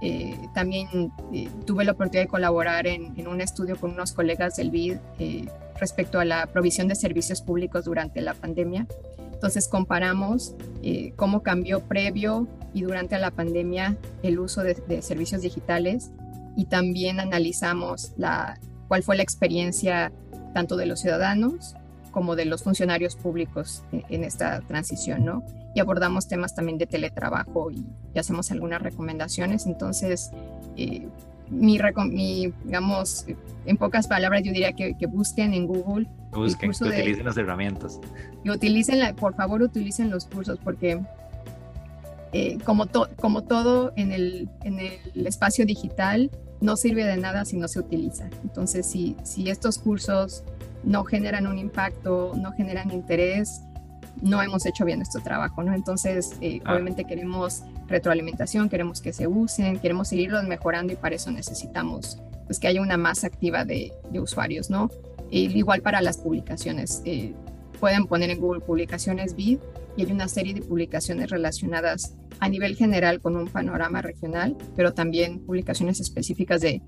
[0.00, 4.70] Eh, también eh, tuve la oportunidad de colaborar en, un estudio con unos colegas del
[4.70, 5.48] BID eh,
[5.80, 8.86] respecto a la provisión de servicios públicos durante la pandemia.
[9.32, 10.56] Entonces comparamos
[11.14, 16.10] cómo cambió previo y durante la pandemia el uso de, de servicios digitales
[16.58, 20.10] y también analizamos la, cuál fue la experiencia
[20.52, 21.76] tanto de los ciudadanos
[22.10, 25.44] como de los funcionarios públicos en, esta transición, ¿no?
[25.76, 27.86] Y abordamos temas también de teletrabajo y,
[28.18, 29.66] hacemos algunas recomendaciones.
[29.66, 30.32] Entonces,
[30.76, 31.06] eh,
[31.48, 31.78] mi,
[32.10, 33.26] mi, digamos,
[33.64, 36.08] en pocas palabras, yo diría que, busquen en Google.
[36.32, 38.00] Busquen, que utilicen las herramientas.
[38.42, 41.00] Y utilicen, la, por favor, utilicen los cursos porque
[42.32, 42.86] eh, como,
[43.20, 47.78] como todo en el, en el espacio digital, no sirve de nada si no se
[47.78, 48.28] utiliza.
[48.42, 50.44] Entonces, si, si estos cursos
[50.84, 53.62] no generan un impacto, no generan interés,
[54.22, 55.74] no hemos hecho bien nuestro trabajo, ¿no?
[55.74, 56.72] Entonces, eh, ah.
[56.72, 62.58] obviamente queremos retroalimentación, queremos que se usen, queremos seguirlos mejorando y para eso necesitamos pues,
[62.58, 64.90] que haya una masa activa de, de usuarios, ¿no?
[65.30, 67.02] igual para las publicaciones.
[67.04, 67.34] Eh,
[67.78, 69.58] pueden poner en Google publicaciones BID
[69.96, 74.94] y hay una serie de publicaciones relacionadas a nivel general con un panorama regional, pero
[74.94, 76.82] también publicaciones específicas de,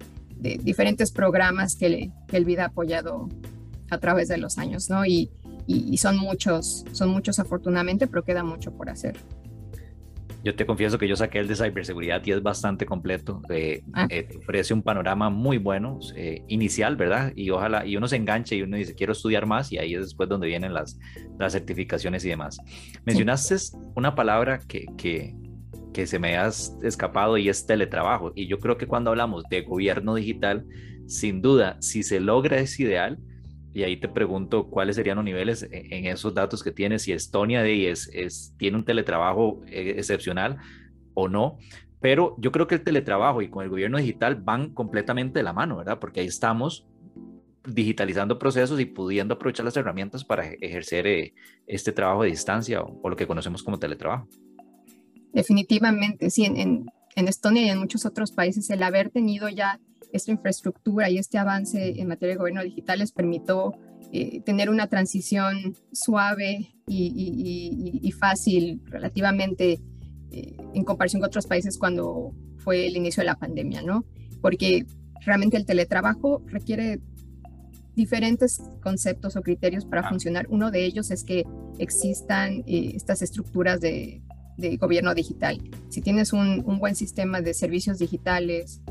[0.62, 3.29] diferentes programas que, el BID ha apoyado
[3.90, 5.05] a través de los años, ¿no?
[5.05, 5.31] Y,
[5.66, 9.16] y, son muchos, son muchos afortunadamente, pero queda mucho por hacer.
[10.42, 13.42] Yo te confieso que yo saqué el de ciberseguridad y es bastante completo.
[13.50, 14.07] Eh, ah.
[14.09, 17.33] eh, ofrece un panorama muy bueno, eh, inicial, ¿verdad?
[17.37, 20.03] Y ojalá, y uno se enganche y uno dice, quiero estudiar más, y ahí es
[20.03, 20.98] después donde vienen las,
[21.38, 22.59] las certificaciones y demás.
[23.05, 23.57] Mencionaste
[23.94, 25.35] una palabra que, que,
[25.92, 26.48] que se me ha
[26.83, 28.33] escapado y es teletrabajo.
[28.35, 30.64] Y yo creo que cuando hablamos de gobierno digital,
[31.07, 33.18] sin duda, si se logra ese ideal,
[33.72, 37.12] y ahí te pregunto cuáles serían los niveles e, en, esos datos que tienes, si
[37.12, 40.59] Estonia de es, tiene un teletrabajo eh, excepcional
[41.14, 41.59] o no.
[42.00, 45.52] Pero yo creo que el teletrabajo y con el gobierno digital van completamente de la
[45.52, 45.98] mano, ¿verdad?
[45.98, 46.87] Porque ahí estamos
[47.64, 51.35] digitalizando procesos y pudiendo aprovechar las herramientas para ejercer eh,
[51.66, 54.26] este trabajo de distancia o, lo que conocemos como teletrabajo.
[55.33, 59.78] Definitivamente, sí, en, en, Estonia y en muchos otros países el haber tenido ya
[60.12, 63.75] esta infraestructura y este avance en materia de gobierno digital les permitió
[64.12, 69.81] eh, tener una transición suave y, y fácil relativamente
[70.33, 74.05] eh, en comparación con otros países cuando fue el inicio de la pandemia, ¿no?
[74.40, 74.87] Porque
[75.25, 77.01] realmente el teletrabajo requiere
[77.96, 80.09] diferentes conceptos o criterios para ah.
[80.09, 80.46] funcionar.
[80.49, 81.44] Uno de ellos es que
[81.79, 84.23] existan eh, estas estructuras de,
[84.79, 85.59] gobierno digital.
[85.88, 88.83] Si tienes un, buen sistema de servicios digitales,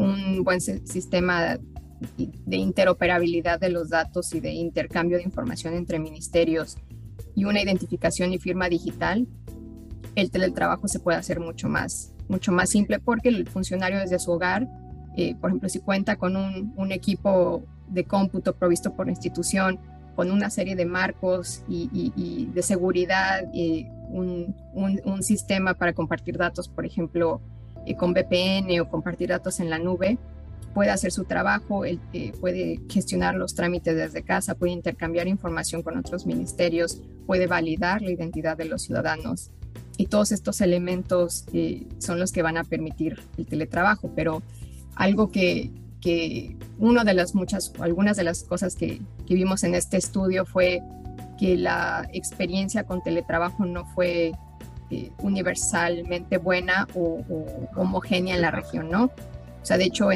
[0.00, 1.58] un buen sistema
[2.46, 6.78] de interoperabilidad de los datos y de intercambio de información entre ministerios
[7.34, 9.26] y una identificación y firma digital,
[10.14, 14.32] el teletrabajo se puede hacer mucho más, mucho más simple porque el funcionario desde su
[14.32, 14.66] hogar,
[15.16, 19.78] eh, por ejemplo, si cuenta con un, equipo de cómputo provisto por la institución,
[20.16, 26.86] con una serie de marcos y, de seguridad, y un, sistema para compartir datos, por
[26.86, 27.40] ejemplo,
[27.86, 30.18] eh, con VPN o compartir datos en la nube,
[30.74, 35.82] puede hacer su trabajo, él, eh, puede gestionar los trámites desde casa, puede intercambiar información
[35.82, 39.50] con otros ministerios, puede validar la identidad de los ciudadanos.
[39.96, 44.42] Y todos estos elementos eh, son los que van a permitir el teletrabajo, pero
[44.94, 49.74] algo que, que una de las muchas, algunas de las cosas que, que, vimos en
[49.74, 50.80] este estudio fue
[51.38, 54.32] que la experiencia con teletrabajo no fue
[55.18, 57.22] universalmente buena o,
[57.76, 59.04] homogénea en la región, ¿no?
[59.04, 60.08] O sea, de hecho,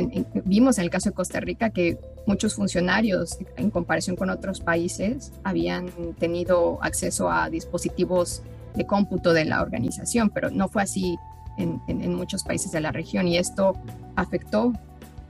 [0.45, 5.33] vimos en el caso de Costa Rica que muchos funcionarios, en comparación con otros países,
[5.45, 8.43] habían tenido acceso a dispositivos
[8.75, 11.19] de cómputo de la organización, pero no fue así
[11.59, 13.75] en, muchos países de la región y esto
[14.17, 14.73] afectó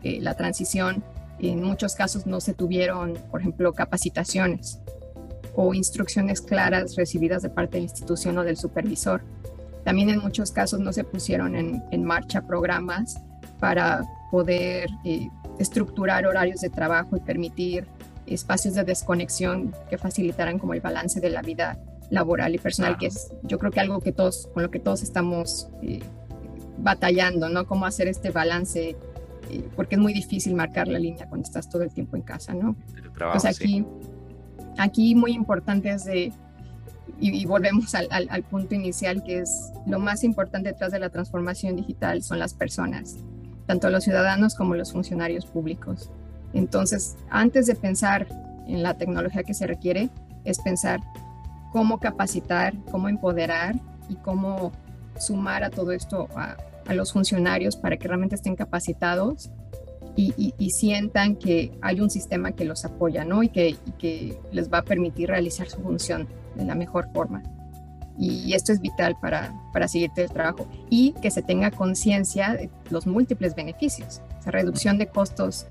[0.02, 1.02] eh, la transición.
[1.40, 4.80] En muchos casos no se tuvieron, por ejemplo, capacitaciones
[5.54, 9.22] o instrucciones claras recibidas de parte de la institución o del supervisor.
[9.84, 13.20] También en muchos casos no se pusieron en, marcha programas
[13.60, 17.86] para poder eh, estructurar horarios de trabajo y permitir
[18.26, 21.78] espacios de desconexión que facilitaran como el balance de la vida
[22.10, 25.02] laboral y personal, que es yo creo que algo que todos, con lo que todos
[25.02, 26.00] estamos eh,
[26.78, 27.66] batallando, ¿no?
[27.66, 28.96] Cómo hacer este balance,
[29.50, 32.54] eh, porque es muy difícil marcar la línea cuando estás todo el tiempo en casa,
[32.54, 32.76] ¿no?
[33.16, 33.86] pues aquí,
[34.78, 36.32] aquí muy importante es de,
[37.20, 41.76] y, volvemos al, al, punto inicial, que es lo más importante detrás de la transformación
[41.76, 43.16] digital son las personas,
[43.66, 46.10] tanto los ciudadanos como los funcionarios públicos.
[46.52, 48.26] Entonces, antes de pensar
[48.66, 50.10] en la tecnología que se requiere,
[50.44, 51.00] es pensar
[51.72, 53.74] cómo capacitar, cómo empoderar
[54.08, 54.72] y cómo
[55.18, 56.56] sumar a todo esto a,
[56.92, 59.50] los funcionarios para que realmente estén capacitados
[60.16, 63.42] y, sientan que hay un sistema que los apoya, ¿no?
[63.42, 67.42] Y que, que, les va a permitir realizar su función de la mejor forma.
[68.16, 72.70] Y esto es vital para, para seguirte el trabajo y que se tenga conciencia de
[72.90, 75.66] los múltiples beneficios, esa reducción de costos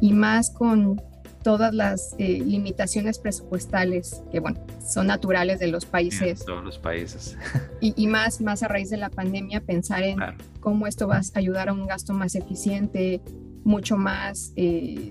[0.00, 1.00] y más con
[1.46, 6.44] todas las eh, limitaciones presupuestales que, bueno, son naturales de los países.
[6.44, 7.36] todos los países.
[7.80, 10.18] Y, más, más a raíz de la pandemia, pensar en
[10.58, 13.20] cómo esto va a ayudar a un gasto más eficiente,
[13.66, 15.10] mucho más eh,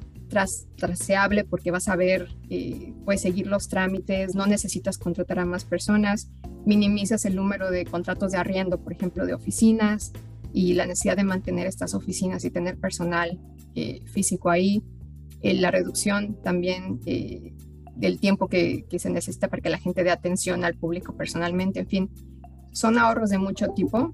[0.78, 5.64] traseable, porque vas a ver, eh, puedes seguir los trámites, no necesitas contratar a más
[5.64, 6.30] personas,
[6.66, 10.12] minimizas el número de contratos de arriendo, por ejemplo, de oficinas
[10.52, 13.40] y la necesidad de mantener estas oficinas y tener personal
[13.76, 14.82] eh, físico ahí
[15.46, 17.54] eh, la reducción también eh,
[17.96, 21.88] del tiempo que, se necesita para que la gente dé atención al público personalmente, en
[21.88, 22.10] fin,
[22.72, 24.12] son ahorros de mucho tipo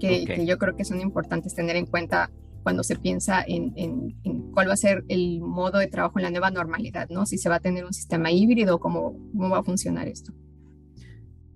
[0.00, 2.30] que, yo creo que son importantes tener en cuenta
[2.68, 4.14] cuando se piensa en,
[4.52, 7.24] cuál va a ser el modo de trabajo en la nueva normalidad, ¿no?
[7.24, 10.34] Si se va a tener un sistema híbrido, cómo, cómo va a funcionar esto.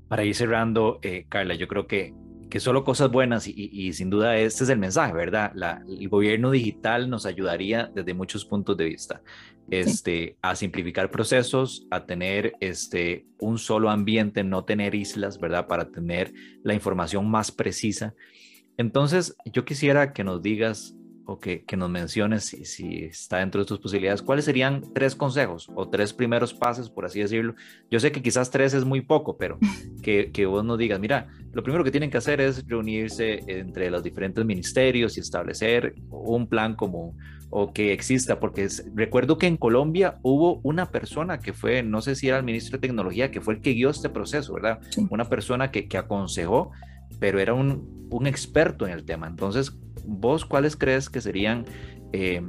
[0.08, 2.14] Para ir cerrando, eh, Carla, yo creo que
[2.48, 5.52] que solo cosas buenas y, sin duda este es el mensaje, ¿verdad?
[5.88, 9.22] el gobierno digital nos ayudaría desde muchos puntos de vista
[9.70, 15.66] este, a simplificar procesos, a tener este, un solo ambiente, no tener islas, ¿verdad?
[15.66, 18.14] Para tener la información más precisa.
[18.76, 20.94] Entonces, yo quisiera que nos digas
[21.26, 25.14] o que, que nos menciones si, si, está dentro de tus posibilidades, ¿cuáles serían tres
[25.14, 27.54] consejos o tres primeros pasos, por así decirlo?
[27.90, 29.58] Yo sé que quizás tres es muy poco, pero
[30.02, 33.90] que, que vos nos digas, mira, lo primero que tienen que hacer es reunirse entre
[33.90, 37.16] los diferentes ministerios y establecer un plan común
[37.54, 42.14] o que exista, porque recuerdo que en Colombia hubo una persona que fue, no sé
[42.14, 44.80] si era el ministro de Tecnología, que fue el que guió este proceso, ¿verdad?
[45.10, 46.70] Una persona que, que aconsejó,
[47.20, 49.26] pero era un, un experto en el tema.
[49.26, 51.64] Entonces, ¿Vos cuáles crees que serían
[52.12, 52.42] eh,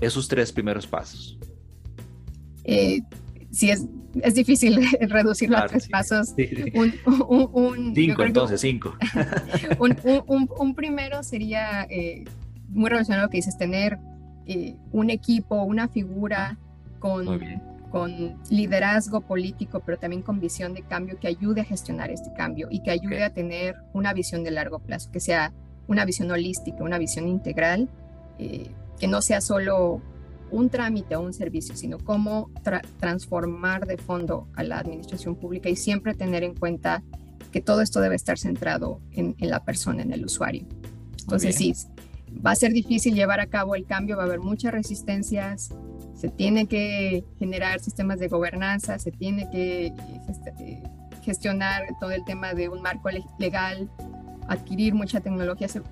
[0.00, 1.38] esos tres primeros pasos?
[2.64, 3.00] Eh,
[3.50, 3.86] sí, es,
[4.22, 6.34] es difícil reducirlo a tres pasos.
[6.36, 8.96] cinco, entonces, cinco.
[9.78, 12.24] un, primero sería eh,
[12.68, 13.98] muy relacionado a lo que dices, tener
[14.90, 16.58] un equipo, una figura
[16.98, 17.40] con,
[17.90, 22.68] con liderazgo político, pero también con visión de cambio que ayude a gestionar este cambio
[22.70, 25.52] y que ayude a tener una visión de largo plazo, que sea
[25.90, 27.88] una visión holística, una visión integral,
[28.38, 28.70] eh,
[29.00, 30.00] que no sea solo
[30.52, 32.50] un trámite o un servicio, sino cómo
[33.00, 37.02] transformar de fondo a la administración pública y siempre tener en cuenta
[37.50, 40.64] que todo esto debe estar centrado en, la persona, en el usuario.
[41.18, 41.74] Entonces sí,
[42.44, 45.74] va a ser difícil llevar a cabo el cambio, va a haber muchas resistencias,
[46.14, 50.82] se tiene que generar sistemas de gobernanza, se tiene que eh,
[51.22, 53.08] gestionar todo el tema de un marco
[53.40, 53.90] legal,
[54.48, 55.82] adquirir mucha tecnología, se,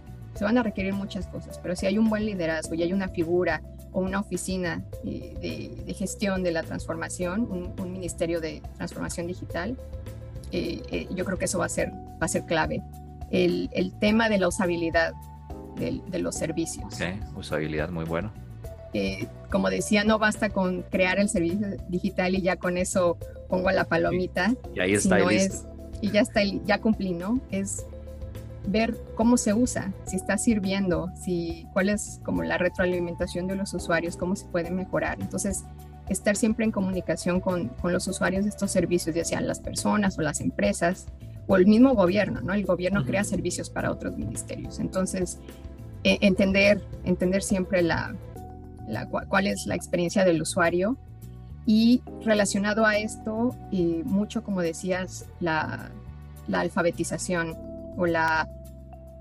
[0.40, 3.62] van a requerir muchas cosas, pero si hay un buen liderazgo y hay una figura
[3.92, 9.76] o una oficina eh, de, gestión de la transformación, un, ministerio de transformación digital,
[10.52, 12.82] eh, eh, yo creo que eso va a ser, va a ser clave.
[13.30, 15.12] El, el tema de la usabilidad
[15.76, 16.94] de, de los servicios.
[16.94, 18.32] Sí, usabilidad muy bueno.
[19.50, 23.18] como decía, no basta con crear el servicio digital y ya con eso
[23.48, 24.54] pongo la palomita.
[24.74, 25.20] Y ahí está.
[25.20, 25.48] Y,
[26.00, 27.40] y ya está, ya cumplí, ¿no?
[27.50, 27.84] Es
[28.70, 33.72] ver cómo se usa, si está sirviendo, si cuál es como la retroalimentación de los
[33.74, 35.18] usuarios, cómo se puede mejorar.
[35.20, 35.64] Entonces,
[36.08, 40.18] estar siempre en comunicación con, con los usuarios de estos servicios, ya sean las personas
[40.18, 41.06] o las empresas
[41.46, 42.52] o el mismo gobierno, ¿no?
[42.52, 44.78] El gobierno crea servicios para otros ministerios.
[44.78, 45.38] Entonces,
[46.04, 48.14] e, entender, entender siempre la,
[48.86, 50.96] la, cuál es la experiencia del usuario
[51.66, 55.90] y relacionado a esto, y mucho como decías, la,
[56.46, 57.56] la alfabetización
[57.96, 58.48] o la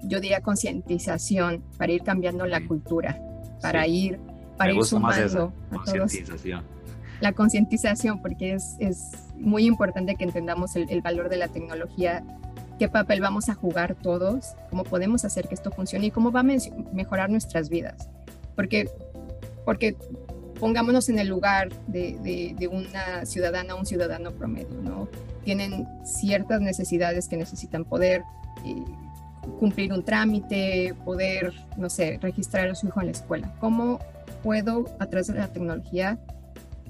[0.03, 3.19] yo diría concientización para ir cambiando la cultura,
[3.61, 4.19] para ir,
[4.57, 6.13] para ir sumando a todos.
[7.19, 12.23] La concientización, porque es, es, muy importante que entendamos el, valor de la tecnología,
[12.79, 16.39] qué papel vamos a jugar todos, cómo podemos hacer que esto funcione y cómo va
[16.39, 16.45] a
[16.91, 18.09] mejorar nuestras vidas.
[18.55, 18.89] Porque,
[19.63, 19.95] porque
[20.59, 25.07] pongámonos en el lugar de, de, una ciudadana o un ciudadano promedio, ¿no?
[25.43, 28.23] Tienen ciertas necesidades que necesitan poder
[28.65, 28.75] eh,
[29.59, 33.55] cumplir un trámite, poder, no sé, registrar a su hijo en la escuela.
[33.59, 33.99] ¿Cómo
[34.43, 36.19] puedo, a través de la tecnología,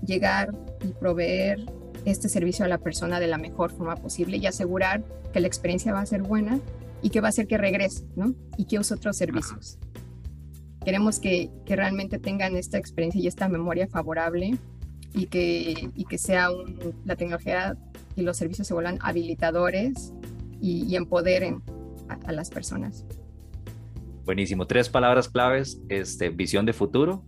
[0.06, 0.54] llegar
[0.84, 1.66] y proveer
[2.06, 5.04] este servicio a la persona de la mejor forma posible y asegurar
[5.34, 6.60] que la experiencia va a ser buena
[7.02, 8.34] y que va a hacer que regrese, ¿no?
[8.58, 9.78] Y que use otros servicios.
[10.84, 14.58] Queremos que, que, realmente tengan esta experiencia y esta memoria favorable
[15.14, 16.50] y que, y que sea
[17.06, 17.76] la tecnología
[18.16, 20.14] y los servicios se vuelvan habilitadores
[20.62, 21.62] y, y empoderen
[22.10, 23.06] a, las personas.
[24.26, 24.68] Buenísimo.
[24.68, 27.24] Tres palabras claves, este, visión de futuro.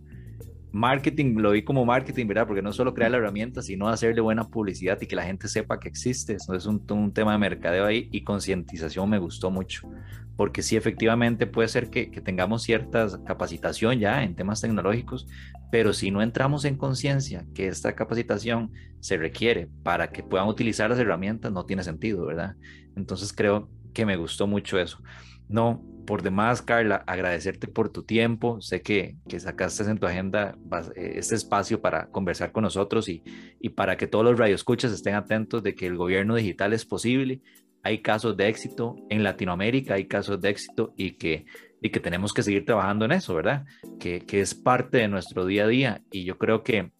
[0.72, 2.46] Marketing, lo vi como marketing, ¿verdad?
[2.46, 5.80] Porque no solo crear la herramienta, sino hacerle buena publicidad y que la gente sepa
[5.80, 6.34] que existe.
[6.34, 9.90] Eso es un, un tema de mercadeo ahí y concientización me gustó mucho.
[10.36, 15.26] Porque sí, efectivamente puede ser que, que tengamos cierta capacitación ya en temas tecnológicos,
[15.70, 18.70] pero si no entramos en conciencia que esta capacitación
[19.00, 22.56] se requiere para que puedan utilizar las herramientas, no tiene sentido, ¿verdad?
[22.96, 25.02] Entonces creo que me gustó mucho eso.
[25.48, 28.60] No, por demás, Carla, agradecerte por tu tiempo.
[28.60, 30.56] Sé que, que sacaste en tu agenda
[30.94, 33.22] eh, este espacio para conversar con nosotros y,
[33.60, 37.42] y para que todos los radioescuchas estén atentos de que el gobierno digital es posible.
[37.82, 41.46] Hay casos de éxito en Latinoamérica, hay casos de éxito y que,
[41.82, 43.64] y que tenemos que seguir trabajando en eso, ¿verdad?
[43.98, 46.02] Que, que es parte de nuestro día a día.
[46.12, 46.92] Y yo creo que,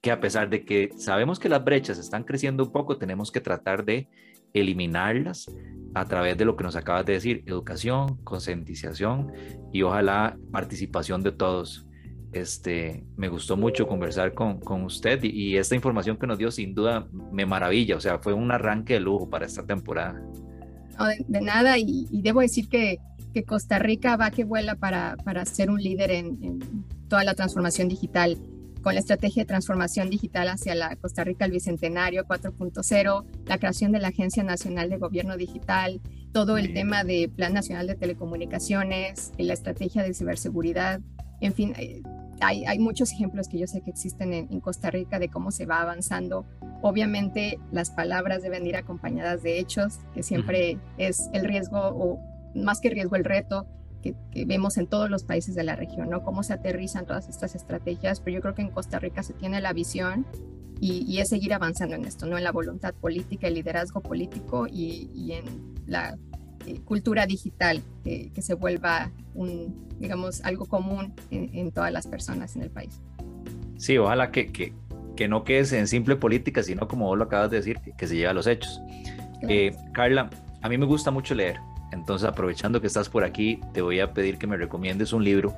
[0.00, 3.40] que a pesar de que sabemos que las brechas están creciendo un poco, tenemos que
[3.40, 4.08] tratar de
[4.54, 5.46] eliminarlas
[5.94, 9.32] a través de lo que nos acabas de decir, educación, concientización
[9.72, 11.86] y ojalá participación de todos.
[12.32, 16.74] Este, me gustó mucho conversar con, con usted y, esta información que nos dio sin
[16.74, 20.22] duda me maravilla, o sea, fue un arranque de lujo para esta temporada.
[21.26, 22.98] de, nada y, debo decir que,
[23.34, 27.88] que, Costa Rica va que vuela para, para ser un líder en toda la transformación
[27.88, 28.38] digital
[28.82, 33.92] con la estrategia de transformación digital hacia la Costa Rica el Bicentenario 4.0, la creación
[33.92, 36.00] de la Agencia Nacional de Gobierno Digital,
[36.32, 41.00] todo el tema de Plan Nacional de Telecomunicaciones, la estrategia de ciberseguridad.
[41.40, 42.02] en fin, eh,
[42.42, 45.50] hay, hay, muchos ejemplos que yo sé que existen en, en, Costa Rica de cómo
[45.50, 46.46] se va avanzando.
[46.80, 52.18] Obviamente las palabras deben ir acompañadas de hechos, que siempre es el riesgo o
[52.54, 53.66] más que riesgo el reto
[54.02, 54.14] que,
[54.46, 56.22] vemos en todos los países de la región, ¿no?
[56.22, 59.60] Cómo se aterrizan todas estas estrategias, pero yo creo que en Costa Rica se tiene
[59.60, 60.26] la visión
[60.80, 62.38] y, es seguir avanzando en esto, ¿no?
[62.38, 65.44] En la voluntad política, el liderazgo político y, en
[65.86, 66.16] la
[66.66, 72.62] eh, cultura digital, que se vuelva un, digamos, algo común en, todas las personas en
[72.62, 73.00] el país.
[73.76, 74.72] Sí, ojalá que, que,
[75.16, 78.16] que, no quede en simple política, sino como vos lo acabas de decir, que, se
[78.16, 78.80] lleve a los hechos.
[79.48, 80.30] Eh, Carla,
[80.62, 81.58] a mí me gusta mucho leer,
[81.92, 85.56] entonces aprovechando que estás por aquí, te voy a pedir que me recomiendes un libro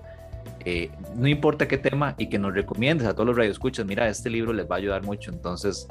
[0.64, 4.30] eh, no importa qué tema y que nos recomiendes a todos los radioescuchas, mira, este
[4.30, 5.88] libro les va a ayudar mucho, entonces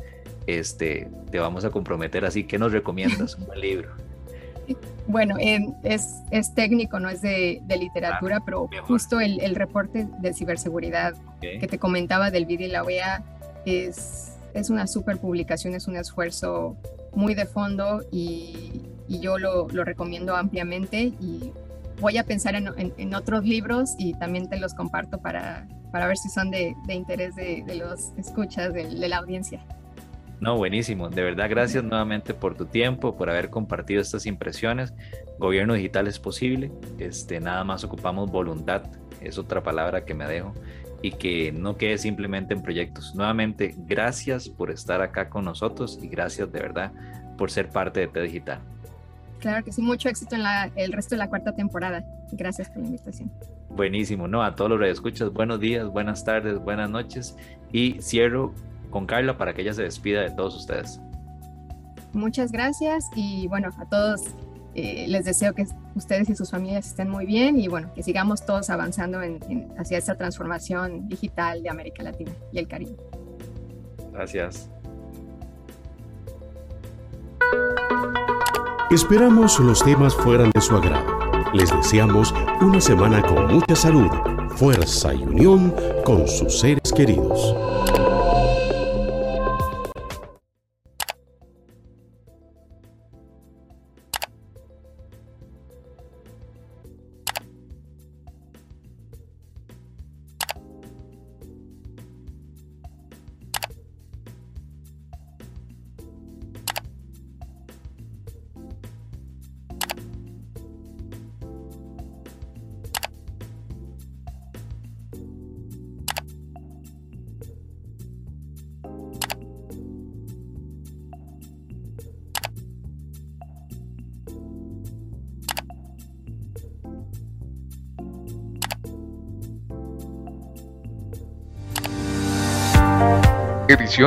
[0.47, 3.35] este, te vamos a comprometer así, ¿qué nos recomiendas?
[3.35, 3.89] un buen libro.
[5.07, 5.35] Bueno,
[5.83, 11.67] es, es, técnico, no es de, literatura, pero justo el, el, reporte de ciberseguridad que
[11.67, 13.23] te comentaba del vídeo y la OEA
[13.65, 16.77] es, es una super publicación, es un esfuerzo
[17.13, 21.51] muy de fondo y, y yo lo, lo, recomiendo ampliamente y
[21.99, 26.16] voy a pensar en, en, otros libros y también te los comparto para, para ver
[26.16, 29.66] si son de, de interés de, de, los escuchas, de, de la audiencia.
[30.39, 31.09] No, buenísimo.
[31.09, 34.93] De verdad, gracias nuevamente por tu tiempo, por haber compartido estas impresiones.
[35.38, 36.72] Gobierno digital es posible.
[36.97, 38.84] Este, nada más ocupamos voluntad.
[39.20, 40.53] Es otra palabra que me dejo
[41.01, 43.14] y que no quede simplemente en proyectos.
[43.14, 46.93] Nuevamente, gracias por estar acá con nosotros y gracias de verdad
[47.38, 48.62] por ser parte de T Digital.
[49.41, 52.05] Claro que sí, mucho éxito en la, el resto de la cuarta temporada.
[52.31, 53.31] Gracias por la invitación.
[53.69, 54.43] Buenísimo, ¿no?
[54.43, 57.35] A todos los radioescuchas, buenos días, buenas tardes, buenas noches.
[57.71, 58.53] Y cierro
[58.91, 61.01] con Carla para que ella se despida de todos ustedes.
[62.13, 64.21] Muchas gracias y bueno, a todos
[64.75, 65.65] eh, les deseo que
[65.95, 69.39] ustedes y sus familias estén muy bien y bueno, que sigamos todos avanzando en,
[69.77, 72.95] hacia esta transformación digital de América Latina y el Caribe.
[74.11, 74.69] Gracias.
[78.91, 81.05] Esperamos los temas fueran de su agrado.
[81.53, 84.09] Les deseamos una semana con mucha salud,
[84.57, 85.73] fuerza y unión
[86.03, 87.55] con sus seres queridos.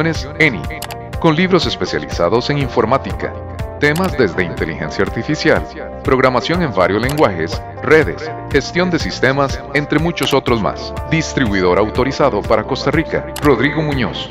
[0.01, 0.61] ENI,
[1.21, 3.33] con libros especializados en informática,
[3.79, 5.65] temas desde inteligencia artificial,
[6.03, 10.93] programación en varios lenguajes, redes, gestión de sistemas, entre muchos otros más.
[11.13, 14.31] Distribuidor autorizado para Costa Rica, Rodrigo Muñoz.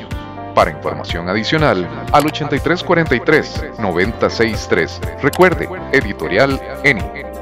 [0.54, 5.22] Para información adicional, al 8343-963.
[5.22, 7.33] Recuerde, editorial ENI.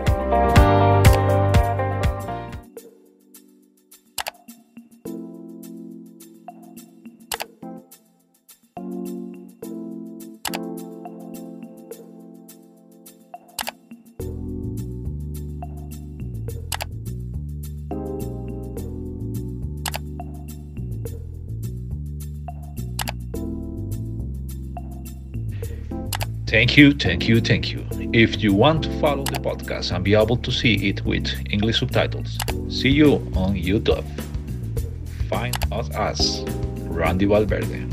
[26.62, 27.84] Thank you, thank you, thank you.
[28.12, 31.80] If you want to follow the podcast and be able to see it with English
[31.80, 32.38] subtitles,
[32.68, 34.04] see you on YouTube.
[35.28, 36.44] Find us as
[36.82, 37.84] Randy Valverde.